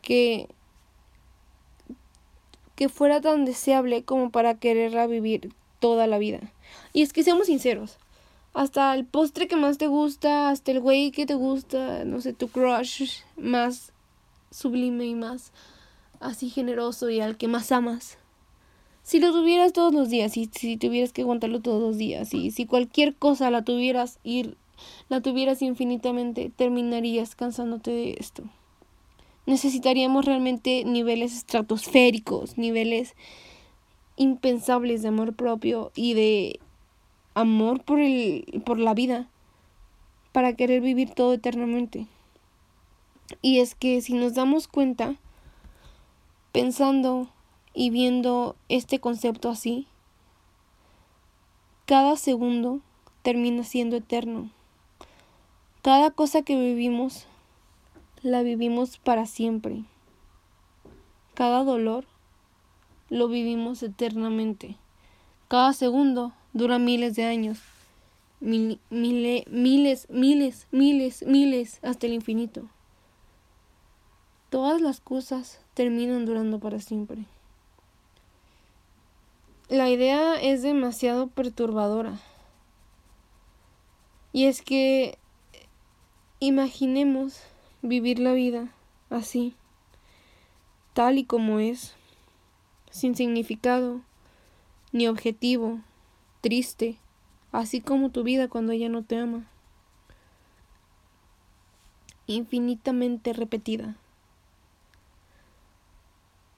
que 0.02 0.48
que 2.76 2.89
fuera 2.89 3.22
tan 3.22 3.43
deseable 3.43 4.04
como 4.04 4.30
para 4.30 4.54
quererla 4.54 5.08
vivir 5.08 5.52
toda 5.80 6.06
la 6.06 6.20
vida. 6.20 6.39
Y 6.93 7.02
es 7.02 7.12
que 7.12 7.24
seamos 7.24 7.48
sinceros, 7.48 7.98
hasta 8.54 8.93
el 8.93 9.04
postre 9.04 9.48
que 9.48 9.56
más 9.56 9.80
te 9.80 9.88
gusta, 9.88 10.50
hasta 10.50 10.72
el 10.72 10.80
güey 10.80 11.12
que 11.12 11.26
te 11.26 11.34
gusta, 11.34 12.06
no 12.06 12.22
sé, 12.22 12.34
tu 12.34 12.50
crush 12.50 13.22
más 13.36 13.91
sublime 14.52 15.06
y 15.08 15.15
más 15.15 15.52
así 16.20 16.50
generoso 16.50 17.10
y 17.10 17.20
al 17.20 17.36
que 17.36 17.48
más 17.48 17.72
amas. 17.72 18.20
Si 19.08 19.22
lo 19.22 19.32
tuvieras 19.32 19.72
todos 19.72 19.93
los 19.93 20.10
días, 20.10 20.36
y 20.36 20.50
si 20.52 20.76
tuvieras 20.76 21.13
que 21.13 21.22
aguantarlo 21.22 21.62
todos 21.62 21.82
los 21.82 21.98
días, 21.98 22.34
y 22.34 22.52
si 22.52 22.65
cualquier 22.65 23.15
cosa 23.15 23.50
la 23.50 23.62
tuvieras 23.62 24.20
ir 24.26 24.58
la 25.08 25.22
tuvieras 25.22 25.62
infinitamente, 25.62 26.52
terminarías 26.54 27.34
cansándote 27.34 27.89
de 27.89 28.17
esto. 28.20 28.43
Necesitaríamos 29.46 30.26
realmente 30.26 30.84
niveles 30.84 31.34
estratosféricos, 31.34 32.58
niveles 32.58 33.15
impensables 34.17 35.04
de 35.04 35.08
amor 35.08 35.38
propio 35.38 35.93
y 35.96 36.13
de 36.13 36.60
amor 37.34 37.86
por 37.86 38.02
el 38.02 38.62
por 38.65 38.78
la 38.78 38.93
vida 38.93 39.30
para 40.34 40.52
querer 40.52 40.82
vivir 40.82 41.12
todo 41.12 41.32
eternamente. 41.32 42.08
Y 43.41 43.60
es 43.60 43.74
que 43.74 44.02
si 44.02 44.15
nos 44.15 44.34
damos 44.34 44.67
cuenta 44.67 45.15
pensando 46.52 47.30
y 47.78 47.92
viendo 47.92 48.56
este 48.70 49.00
concepto 49.00 49.52
así, 49.52 49.86
cada 51.86 52.16
segundo 52.16 52.82
termina 53.22 53.63
siendo 53.63 53.98
eterno. 53.98 54.50
Cada 55.84 56.10
cosa 56.10 56.42
que 56.42 56.60
vivimos, 56.60 57.28
la 58.24 58.42
vivimos 58.42 58.98
para 58.98 59.28
siempre. 59.28 59.84
Cada 61.36 61.63
dolor, 61.63 62.06
lo 63.12 63.28
vivimos 63.28 63.84
eternamente. 63.84 64.76
Cada 65.48 65.72
segundo 65.72 66.34
dura 66.54 66.80
miles 66.80 67.16
de 67.16 67.26
años. 67.26 67.60
miles, 68.40 68.80
miles, 68.90 70.08
miles, 70.10 70.68
miles, 70.72 71.24
miles, 71.28 71.80
hasta 71.84 72.08
el 72.08 72.13
infinito. 72.13 72.63
Todas 74.50 74.82
las 74.82 75.00
cosas 75.00 75.62
terminan 75.76 76.26
durando 76.26 76.58
para 76.58 76.80
siempre. 76.80 77.28
La 79.69 79.89
idea 79.89 80.36
es 80.41 80.62
demasiado 80.62 81.27
perturbadora. 81.27 82.19
Y 84.32 84.45
es 84.45 84.62
que 84.62 85.17
Imaginemos 86.39 87.41
vivir 87.82 88.19
la 88.19 88.32
vida 88.34 88.71
así, 89.10 89.56
tal 90.93 91.17
y 91.17 91.23
como 91.23 91.58
es, 91.58 91.95
sin 92.91 93.15
significado, 93.15 94.01
ni 94.91 95.08
objetivo, 95.08 95.80
triste, 96.41 96.99
así 97.51 97.82
como 97.82 98.12
tu 98.12 98.21
vida 98.21 98.47
cuando 98.49 98.71
ella 98.71 98.88
no 98.88 99.03
te 99.03 99.17
ama, 99.17 99.47
infinitamente 102.27 103.34
repetida. 103.34 103.95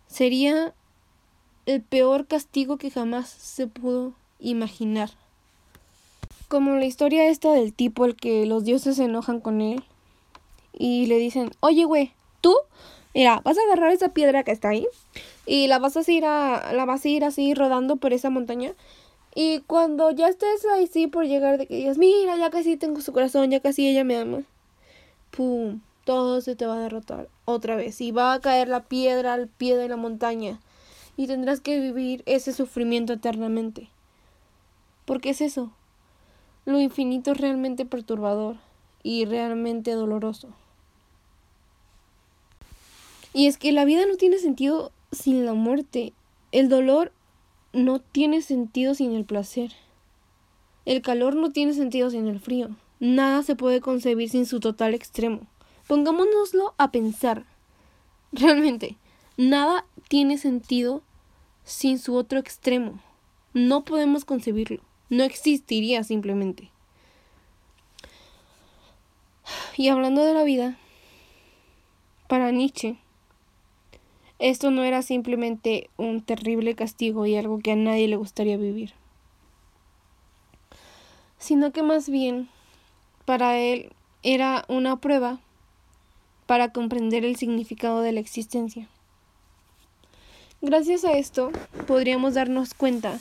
Sería 0.07 0.73
el 1.69 1.83
peor 1.83 2.25
castigo 2.25 2.77
que 2.77 2.89
jamás 2.89 3.29
se 3.29 3.67
pudo 3.67 4.13
imaginar. 4.39 5.11
Como 6.47 6.75
la 6.75 6.85
historia 6.85 7.29
esta 7.29 7.53
del 7.53 7.73
tipo 7.73 8.05
al 8.05 8.15
que 8.15 8.47
los 8.47 8.63
dioses 8.63 8.95
se 8.95 9.03
enojan 9.03 9.39
con 9.39 9.61
él 9.61 9.83
y 10.73 11.05
le 11.05 11.17
dicen, 11.17 11.51
oye, 11.59 11.85
güey, 11.85 12.11
tú, 12.41 12.55
mira, 13.13 13.41
vas 13.43 13.55
a 13.55 13.61
agarrar 13.61 13.91
esa 13.91 14.09
piedra 14.09 14.43
que 14.43 14.51
está 14.51 14.69
ahí 14.69 14.87
y 15.45 15.67
la 15.67 15.77
vas 15.77 15.95
a 15.95 16.11
ir 16.11 16.25
a, 16.25 16.73
la 16.73 16.85
vas 16.85 17.05
a 17.05 17.07
ir 17.07 17.23
así 17.23 17.53
rodando 17.53 17.97
por 17.97 18.13
esa 18.13 18.31
montaña 18.31 18.73
y 19.35 19.59
cuando 19.67 20.09
ya 20.09 20.27
estés 20.27 20.65
ahí 20.73 20.87
sí 20.87 21.05
por 21.05 21.27
llegar 21.27 21.59
de 21.59 21.67
que 21.67 21.75
digas, 21.75 21.99
mira, 21.99 22.35
ya 22.35 22.49
casi 22.49 22.77
tengo 22.77 22.99
su 23.01 23.13
corazón, 23.13 23.51
ya 23.51 23.59
casi 23.59 23.87
ella 23.87 24.03
me 24.03 24.17
ama, 24.17 24.41
pum, 25.29 25.81
todo 26.03 26.41
se 26.41 26.55
te 26.55 26.65
va 26.65 26.77
a 26.77 26.79
derrotar 26.79 27.27
otra 27.45 27.75
vez 27.75 28.01
y 28.01 28.09
va 28.09 28.33
a 28.33 28.39
caer 28.39 28.69
la 28.69 28.85
piedra 28.85 29.33
al 29.35 29.47
pie 29.47 29.77
de 29.77 29.87
la 29.87 29.97
montaña 29.97 30.59
y 31.19 31.27
tendrás 31.27 31.59
que 31.59 31.81
vivir 31.81 32.23
ese 32.25 32.53
sufrimiento 32.53 33.11
eternamente. 33.11 33.89
Porque 35.03 35.31
es 35.31 35.41
eso, 35.41 35.69
lo 36.63 36.79
infinito 36.79 37.33
es 37.33 37.37
realmente 37.37 37.83
perturbador 37.83 38.55
y 39.03 39.25
realmente 39.25 39.91
doloroso. 39.91 40.47
Y 43.33 43.47
es 43.47 43.57
que 43.57 43.73
la 43.73 43.83
vida 43.83 44.05
no 44.05 44.15
tiene 44.15 44.37
sentido 44.37 44.93
sin 45.11 45.45
la 45.45 45.53
muerte. 45.53 46.13
El 46.53 46.69
dolor 46.69 47.11
no 47.73 47.99
tiene 47.99 48.41
sentido 48.41 48.95
sin 48.95 49.11
el 49.11 49.25
placer. 49.25 49.73
El 50.85 51.01
calor 51.01 51.35
no 51.35 51.51
tiene 51.51 51.73
sentido 51.73 52.11
sin 52.11 52.27
el 52.27 52.39
frío. 52.39 52.69
Nada 53.01 53.43
se 53.43 53.57
puede 53.57 53.81
concebir 53.81 54.29
sin 54.29 54.45
su 54.45 54.61
total 54.61 54.93
extremo. 54.93 55.41
Pongámonoslo 55.85 56.75
a 56.77 56.91
pensar. 56.91 57.45
Realmente, 58.31 58.95
nada 59.35 59.83
tiene 60.07 60.37
sentido 60.37 61.03
sin 61.63 61.99
su 61.99 62.15
otro 62.15 62.39
extremo. 62.39 62.99
No 63.53 63.83
podemos 63.83 64.25
concebirlo 64.25 64.81
no 65.09 65.23
existiría 65.23 66.03
simplemente. 66.03 66.69
Y 69.75 69.87
hablando 69.87 70.23
de 70.23 70.33
la 70.33 70.43
vida, 70.43 70.77
para 72.27 72.51
Nietzsche, 72.51 72.97
esto 74.37 74.71
no 74.71 74.83
era 74.83 75.01
simplemente 75.01 75.89
un 75.97 76.21
terrible 76.21 76.75
castigo 76.75 77.25
y 77.25 77.35
algo 77.35 77.59
que 77.59 77.71
a 77.71 77.75
nadie 77.75 78.07
le 78.07 78.15
gustaría 78.15 78.57
vivir, 78.57 78.93
sino 81.39 81.71
que 81.71 81.81
más 81.81 82.09
bien 82.09 82.49
para 83.25 83.57
él 83.57 83.91
era 84.21 84.65
una 84.67 84.97
prueba 84.97 85.39
para 86.45 86.71
comprender 86.71 87.25
el 87.25 87.35
significado 87.35 88.01
de 88.01 88.11
la 88.11 88.19
existencia. 88.19 88.87
Gracias 90.61 91.05
a 91.05 91.13
esto 91.13 91.53
podríamos 91.87 92.33
darnos 92.33 92.73
cuenta 92.73 93.17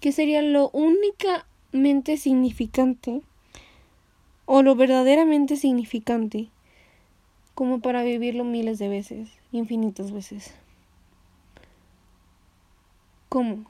que 0.00 0.12
sería 0.12 0.40
lo 0.40 0.70
únicamente 0.70 2.16
significante 2.16 3.22
o 4.46 4.62
lo 4.62 4.76
verdaderamente 4.76 5.56
significante 5.56 6.48
como 7.56 7.80
para 7.80 8.04
vivirlo 8.04 8.44
miles 8.44 8.78
de 8.78 8.88
veces, 8.88 9.30
infinitas 9.50 10.12
veces. 10.12 10.54
¿Cómo? 13.28 13.64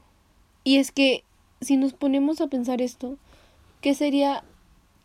Y 0.62 0.76
es 0.76 0.92
que 0.92 1.24
si 1.62 1.78
nos 1.78 1.94
ponemos 1.94 2.42
a 2.42 2.48
pensar 2.48 2.82
esto, 2.82 3.16
¿qué 3.80 3.94
sería 3.94 4.44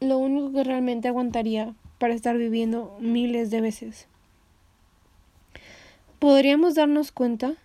lo 0.01 0.17
único 0.17 0.51
que 0.51 0.65
realmente 0.65 1.07
aguantaría 1.07 1.73
para 1.97 2.13
estar 2.13 2.37
viviendo 2.37 2.97
miles 2.99 3.51
de 3.51 3.61
veces? 3.61 4.07
Podríamos 6.19 6.75
darnos 6.75 7.13
cuenta 7.13 7.55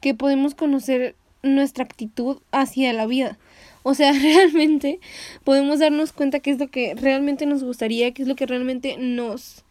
que 0.00 0.14
podemos 0.14 0.54
conocer 0.54 1.14
nuestra 1.42 1.84
actitud 1.84 2.38
hacia 2.52 2.92
la 2.92 3.06
vida. 3.06 3.38
O 3.82 3.94
sea, 3.94 4.12
realmente 4.20 5.00
podemos 5.44 5.78
darnos 5.78 6.12
cuenta 6.12 6.40
qué 6.40 6.50
es 6.50 6.58
lo 6.58 6.68
que 6.68 6.94
realmente 6.94 7.46
nos 7.46 7.62
gustaría, 7.62 8.12
qué 8.12 8.22
es 8.22 8.28
lo 8.28 8.36
que 8.36 8.46
realmente 8.46 8.96
nos 8.98 9.64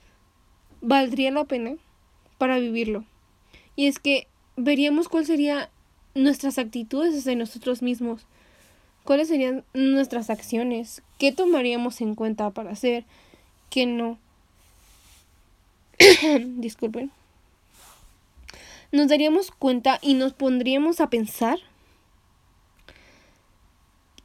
valdría 0.81 1.31
la 1.31 1.45
pena 1.45 1.75
para 2.37 2.59
vivirlo. 2.59 3.03
Y 3.75 3.87
es 3.87 3.99
que 3.99 4.27
veríamos 4.55 5.09
cuáles 5.09 5.27
serían 5.27 5.67
nuestras 6.15 6.57
actitudes 6.57 7.17
hacia 7.17 7.35
nosotros 7.35 7.81
mismos, 7.81 8.25
cuáles 9.03 9.27
serían 9.27 9.63
nuestras 9.73 10.29
acciones, 10.29 11.01
qué 11.17 11.31
tomaríamos 11.31 12.01
en 12.01 12.15
cuenta 12.15 12.49
para 12.49 12.71
hacer, 12.71 13.05
qué 13.69 13.85
no. 13.85 14.17
Disculpen 16.57 17.11
nos 18.91 19.07
daríamos 19.07 19.51
cuenta 19.51 19.99
y 20.01 20.15
nos 20.15 20.33
pondríamos 20.33 20.99
a 20.99 21.09
pensar 21.09 21.59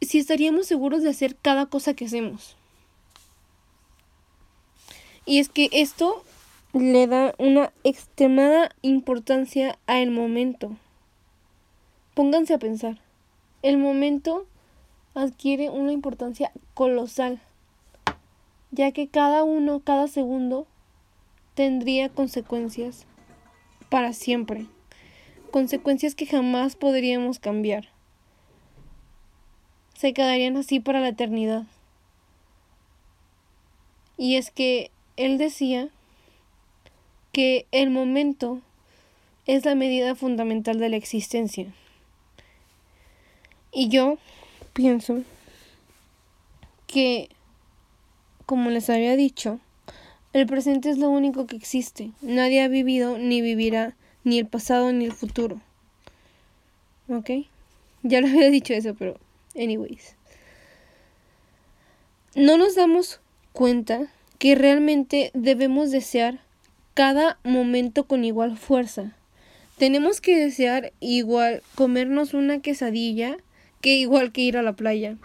si 0.01 0.19
estaríamos 0.19 0.67
seguros 0.67 1.03
de 1.03 1.11
hacer 1.11 1.37
cada 1.37 1.67
cosa 1.67 1.95
que 1.95 2.07
hacemos. 2.07 2.57
Y 5.27 5.39
es 5.39 5.49
que 5.49 5.69
esto 5.73 6.23
le 6.73 7.07
da 7.07 7.35
una 7.39 7.73
extremada 7.85 8.71
importancia 8.83 9.79
al 9.87 10.11
momento. 10.11 10.77
Pónganse 12.15 12.55
a 12.55 12.59
pensar. 12.59 12.99
El 13.63 13.79
momento 13.79 14.47
adquiere 15.15 15.71
una 15.71 15.93
importancia 15.93 16.53
colosal, 16.75 17.41
ya 18.71 18.93
que 18.93 19.09
cada 19.09 19.45
uno, 19.45 19.81
cada 19.81 20.09
segundo, 20.09 20.67
tendría 21.55 22.09
consecuencias 22.09 23.07
para 23.89 24.13
siempre, 24.13 24.67
consecuencias 25.51 26.15
que 26.15 26.27
jamás 26.27 26.77
podríamos 26.77 27.39
cambiar. 27.39 27.89
Se 29.95 30.13
quedarían 30.13 30.57
así 30.57 30.81
para 30.81 31.01
la 31.01 31.09
eternidad. 31.09 31.65
Y 34.17 34.37
es 34.37 34.51
que 34.51 34.91
él 35.17 35.39
decía 35.39 35.89
que 37.33 37.67
el 37.73 37.91
momento 37.91 38.61
es 39.47 39.65
la 39.65 39.75
medida 39.75 40.15
fundamental 40.15 40.79
de 40.79 40.89
la 40.89 40.97
existencia. 40.97 41.67
Y 43.73 43.89
yo 43.89 44.19
pienso 44.73 45.23
que, 46.87 47.29
como 48.47 48.71
les 48.71 48.89
había 48.89 49.17
dicho, 49.17 49.59
el 50.35 50.47
presente 50.47 50.91
es 50.91 50.99
lo 50.99 51.09
único 51.11 51.47
que 51.47 51.55
existe. 51.55 52.11
Nadie 52.21 52.61
ha 52.61 52.69
vivido 52.69 53.19
ni 53.19 53.41
vivirá 53.41 53.95
ni 54.25 54.41
el 54.41 54.47
pasado 54.47 54.93
ni 54.93 55.05
el 55.05 55.13
futuro. 55.13 55.61
¿Ok? 57.09 57.31
Ya 58.03 58.21
lo 58.21 58.27
había 58.27 58.51
dicho 58.51 58.75
eso, 58.75 58.95
pero 58.95 59.17
anyways. 59.55 60.17
No 62.35 62.59
nos 62.59 62.75
damos 62.75 63.21
cuenta 63.53 64.09
que 64.39 64.57
realmente 64.57 65.31
debemos 65.35 65.93
desear 65.93 66.41
cada 66.95 67.39
momento 67.45 68.05
con 68.05 68.25
igual 68.25 68.59
fuerza. 68.59 69.17
Tenemos 69.79 70.21
que 70.21 70.37
desear 70.37 70.93
igual 70.99 71.63
comernos 71.77 72.35
una 72.35 72.59
quesadilla 72.59 73.37
que 73.81 73.97
igual 73.99 74.33
que 74.33 74.41
ir 74.41 74.57
a 74.57 74.63
la 74.63 74.73
playa, 74.73 75.17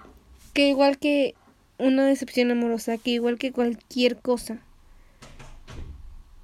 que 0.53 0.69
igual 0.69 0.99
que 0.99 1.33
una 1.79 2.05
decepción 2.05 2.51
amorosa, 2.51 2.99
que 2.99 3.09
igual 3.09 3.39
que 3.39 3.51
cualquier 3.51 4.15
cosa. 4.17 4.61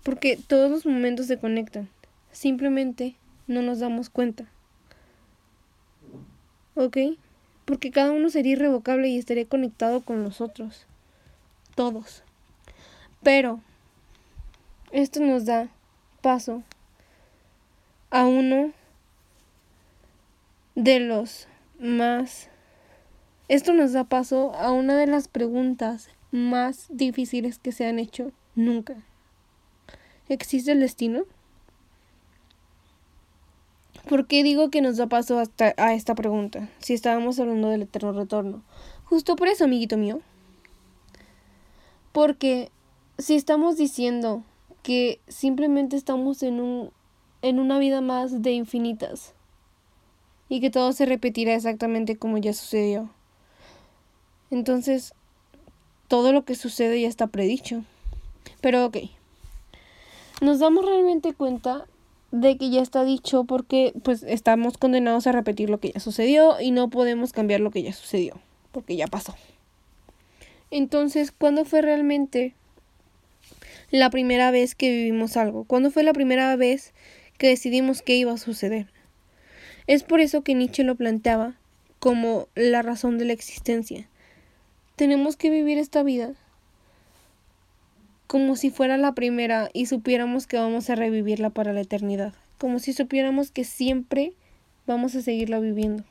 Porque 0.06 0.38
todos 0.38 0.70
los 0.70 0.86
momentos 0.86 1.26
se 1.26 1.40
conectan. 1.40 1.90
Simplemente 2.32 3.16
no 3.48 3.64
nos 3.64 3.80
damos 3.80 4.12
cuenta. 4.12 4.46
¿Ok? 6.76 6.98
Porque 7.66 7.90
cada 7.90 8.12
uno 8.12 8.30
sería 8.30 8.52
irrevocable 8.54 9.08
y 9.08 9.18
estaría 9.18 9.48
conectado 9.48 10.02
con 10.02 10.22
los 10.22 10.42
otros. 10.42 10.86
Todos. 11.74 12.22
Pero 13.24 13.62
esto 14.92 15.22
nos 15.22 15.46
da 15.46 15.70
paso 16.22 16.62
a 18.12 18.28
uno 18.28 18.74
de 20.76 21.00
los 21.00 21.48
más... 21.80 22.52
Esto 23.48 23.74
nos 23.74 23.94
da 23.94 24.04
paso 24.04 24.54
a 24.54 24.72
una 24.72 25.00
de 25.00 25.08
las 25.08 25.28
preguntas 25.28 26.10
más 26.30 26.86
difíciles 26.92 27.58
que 27.58 27.72
se 27.72 27.88
han 27.88 27.98
hecho 27.98 28.32
nunca. 28.54 28.98
¿Existe 30.30 30.72
el 30.72 30.80
destino? 30.80 31.24
¿Por 34.08 34.28
qué 34.28 34.44
digo 34.44 34.70
que 34.70 34.82
nos 34.82 34.98
da 34.98 35.08
paso 35.08 35.40
hasta 35.40 35.74
a 35.78 35.94
esta 35.94 36.16
pregunta? 36.16 36.70
Si 36.80 36.94
estábamos 36.94 37.40
hablando 37.40 37.70
del 37.70 37.84
eterno 37.84 38.12
retorno. 38.12 38.64
Justo 39.06 39.36
por 39.36 39.48
eso, 39.48 39.66
amiguito 39.66 39.98
mío. 39.98 40.22
Porque 42.12 42.72
si 43.18 43.36
estamos 43.36 43.78
diciendo 43.78 44.44
que 44.84 45.20
simplemente 45.28 45.96
estamos 45.96 46.44
en 46.44 46.60
un 46.60 46.92
en 47.42 47.60
una 47.60 47.78
vida 47.78 48.02
más 48.02 48.42
de 48.42 48.54
infinitas 48.54 49.34
y 50.50 50.62
que 50.62 50.72
todo 50.72 50.94
se 50.94 51.06
repetirá 51.06 51.54
exactamente 51.54 52.18
como 52.18 52.40
ya 52.40 52.54
sucedió. 52.54 53.10
Entonces, 54.50 55.14
todo 56.08 56.34
lo 56.34 56.44
que 56.44 56.56
sucede 56.56 57.02
ya 57.02 57.08
está 57.08 57.28
predicho. 57.28 57.84
Pero 58.62 58.86
ok. 58.86 58.98
Nos 60.42 60.60
damos 60.60 60.86
realmente 60.86 61.34
cuenta 61.34 61.86
de 62.32 62.58
que 62.58 62.70
ya 62.70 62.82
está 62.82 63.06
dicho 63.06 63.46
porque 63.46 63.94
pues 64.04 64.24
estamos 64.24 64.78
condenados 64.78 65.28
a 65.28 65.32
repetir 65.32 65.70
lo 65.70 65.80
que 65.80 65.92
ya 65.92 66.00
sucedió 66.00 66.60
y 66.60 66.72
no 66.72 66.90
podemos 66.90 67.32
cambiar 67.32 67.62
lo 67.62 67.72
que 67.72 67.84
ya 67.84 67.94
sucedió, 67.94 68.40
porque 68.72 68.96
ya 68.98 69.08
pasó. 69.08 69.36
Entonces, 70.72 71.32
¿cuándo 71.32 71.64
fue 71.64 71.82
realmente 71.82 72.54
la 73.92 74.10
primera 74.10 74.52
vez 74.52 74.76
que 74.76 74.90
vivimos 74.90 75.38
algo? 75.38 75.64
¿Cuándo 75.64 75.92
fue 75.92 76.04
la 76.04 76.12
primera 76.12 76.56
vez 76.58 76.94
que 77.38 77.48
decidimos 77.48 78.02
qué 78.02 78.18
iba 78.18 78.34
a 78.34 78.38
suceder? 78.38 78.88
Es 79.88 80.04
por 80.04 80.20
eso 80.20 80.42
que 80.42 80.56
Nietzsche 80.56 80.84
lo 80.84 80.96
planteaba 80.96 81.56
como 82.00 82.50
la 82.56 82.82
razón 82.82 83.18
de 83.18 83.26
la 83.26 83.34
existencia. 83.34 84.10
Tenemos 84.96 85.38
que 85.38 85.50
vivir 85.50 85.78
esta 85.78 86.04
vida 86.04 86.34
como 88.28 88.56
si 88.56 88.72
fuera 88.72 88.98
la 88.98 89.14
primera 89.14 89.70
y 89.74 89.86
supiéramos 89.86 90.48
que 90.48 90.58
vamos 90.58 90.90
a 90.90 90.96
revivirla 90.96 91.50
para 91.50 91.74
la 91.74 91.82
eternidad, 91.82 92.34
como 92.58 92.80
si 92.80 92.94
supiéramos 92.94 93.52
que 93.52 93.64
siempre 93.64 94.34
vamos 94.88 95.16
a 95.16 95.22
seguirla 95.22 95.60
viviendo. 95.60 96.04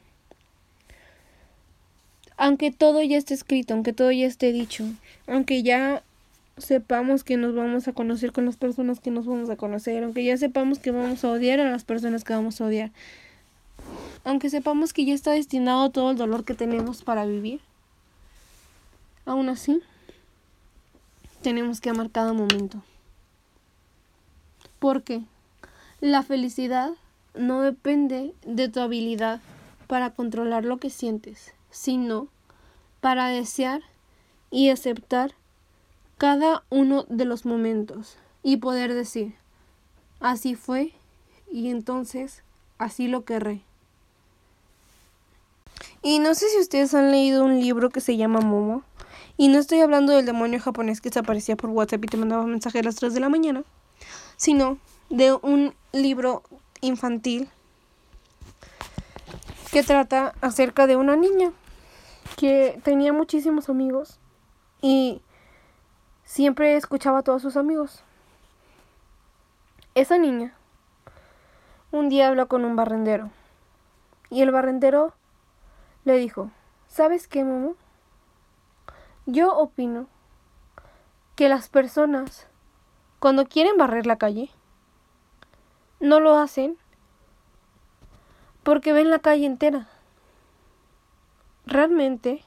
Aunque 2.37 2.73
todo 2.73 3.03
ya 3.03 3.17
esté 3.17 3.35
escrito, 3.35 3.75
aunque 3.75 3.93
todo 3.93 4.11
ya 4.11 4.27
esté 4.27 4.53
dicho, 4.53 4.85
aunque 5.27 5.63
ya 5.63 6.03
sepamos 6.57 7.25
que 7.25 7.37
nos 7.37 7.55
vamos 7.55 7.89
a 7.89 7.93
conocer 7.93 8.33
con 8.33 8.45
las 8.45 8.57
personas 8.57 9.01
que 9.01 9.11
nos 9.11 9.27
vamos 9.27 9.51
a 9.51 9.57
conocer, 9.57 10.03
aunque 10.03 10.25
ya 10.25 10.37
sepamos 10.37 10.79
que 10.79 10.91
vamos 10.91 11.25
a 11.25 11.31
odiar 11.31 11.61
a 11.61 11.71
las 11.71 11.85
personas 11.85 12.25
que 12.25 12.33
vamos 12.33 12.61
a 12.61 12.67
odiar, 12.67 12.91
aunque 14.25 14.51
sepamos 14.51 14.93
que 14.93 15.05
ya 15.05 15.15
está 15.15 15.33
destinado 15.33 15.91
todo 15.91 16.13
el 16.13 16.17
dolor 16.17 16.45
que 16.45 16.55
tenemos 16.55 17.03
para 17.03 17.27
vivir, 17.27 17.61
aún 19.27 19.49
así 19.49 19.81
tenemos 21.45 21.83
que 21.83 21.91
amar 21.91 22.11
cada 22.11 22.33
momento. 22.33 22.83
Porque 24.79 25.21
la 26.01 26.23
felicidad 26.23 26.93
no 27.35 27.61
depende 27.61 28.35
de 28.47 28.71
tu 28.71 28.81
habilidad 28.81 29.43
para 29.87 30.11
controlar 30.11 30.65
lo 30.65 30.79
que 30.79 30.89
sientes, 30.89 31.53
sino 31.71 32.29
para 33.03 33.29
desear 33.29 33.83
y 34.51 34.71
aceptar 34.71 35.35
cada 36.17 36.63
uno 36.71 37.05
de 37.11 37.27
los 37.27 37.45
momentos 37.45 38.17
y 38.43 38.57
poder 38.57 38.95
decir, 38.95 39.35
así 40.21 40.55
fue 40.55 40.93
y 41.53 41.69
entonces 41.69 42.43
así 42.79 43.07
lo 43.07 43.27
querré. 43.27 43.61
Y 46.03 46.21
no 46.21 46.35
sé 46.35 46.49
si 46.49 46.59
ustedes 46.59 46.95
han 46.95 47.11
leído 47.11 47.45
un 47.45 47.61
libro 47.61 47.91
que 47.91 48.01
se 48.01 48.17
llama 48.17 48.41
Momo. 48.41 48.83
Y 49.37 49.49
no 49.49 49.59
estoy 49.59 49.81
hablando 49.81 50.13
del 50.13 50.27
demonio 50.27 50.61
japonés 50.61 51.01
que 51.01 51.11
se 51.11 51.19
aparecía 51.19 51.57
por 51.57 51.71
WhatsApp 51.71 52.05
y 52.05 52.09
te 52.09 52.17
mandaba 52.17 52.45
mensaje 52.45 52.79
a 52.79 52.83
las 52.83 52.97
3 52.97 53.15
de 53.15 53.21
la 53.21 53.29
mañana, 53.29 53.65
sino 54.37 54.79
de 55.11 55.33
un 55.33 55.75
libro 55.93 56.43
infantil 56.81 57.49
que 59.73 59.83
trata 59.83 60.35
acerca 60.41 60.87
de 60.87 60.97
una 60.97 61.17
niña 61.17 61.53
que 62.37 62.81
tenía 62.85 63.13
muchísimos 63.13 63.69
amigos 63.69 64.19
y 64.81 65.21
siempre 66.25 66.77
escuchaba 66.77 67.19
a 67.19 67.23
todos 67.23 67.43
sus 67.43 67.57
amigos. 67.57 68.05
Esa 69.95 70.19
niña 70.19 70.55
un 71.91 72.09
día 72.09 72.29
habló 72.29 72.49
con 72.49 72.65
un 72.65 72.77
barrendero 72.77 73.31
y 74.31 74.43
el 74.43 74.51
barrendero 74.51 75.15
le 76.05 76.17
dijo, 76.19 76.51
¿sabes 76.89 77.29
qué, 77.29 77.45
Momo? 77.45 77.77
Yo 79.27 79.57
opino 79.57 80.07
que 81.35 81.49
las 81.49 81.69
personas, 81.71 82.47
cuando 83.21 83.47
quieren 83.47 83.79
barrer 83.79 84.07
la 84.07 84.17
calle, 84.17 84.51
no 85.99 86.21
lo 86.21 86.37
hacen 86.37 86.77
porque 88.63 88.93
ven 88.93 89.11
la 89.11 89.21
calle 89.21 89.47
entera. 89.47 89.89
Realmente 91.65 92.45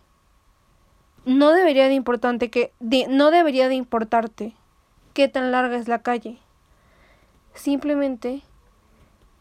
no 1.26 1.52
debería 1.52 1.88
de 1.88 1.96
importante 1.96 2.52
que 2.52 2.72
no 3.10 3.32
debería 3.32 3.70
de 3.70 3.76
importarte 3.76 4.54
qué 5.14 5.28
tan 5.28 5.52
larga 5.52 5.78
es 5.78 5.88
la 5.88 6.04
calle. 6.04 6.38
Simplemente 7.56 8.44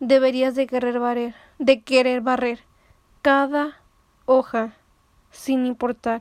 deberías 0.01 0.55
de 0.55 0.67
querer 0.67 0.99
barrer, 0.99 1.35
de 1.59 1.83
querer 1.83 2.23
barrer 2.23 2.61
cada 3.21 3.77
hoja, 4.25 4.73
sin 5.31 5.67
importar 5.67 6.15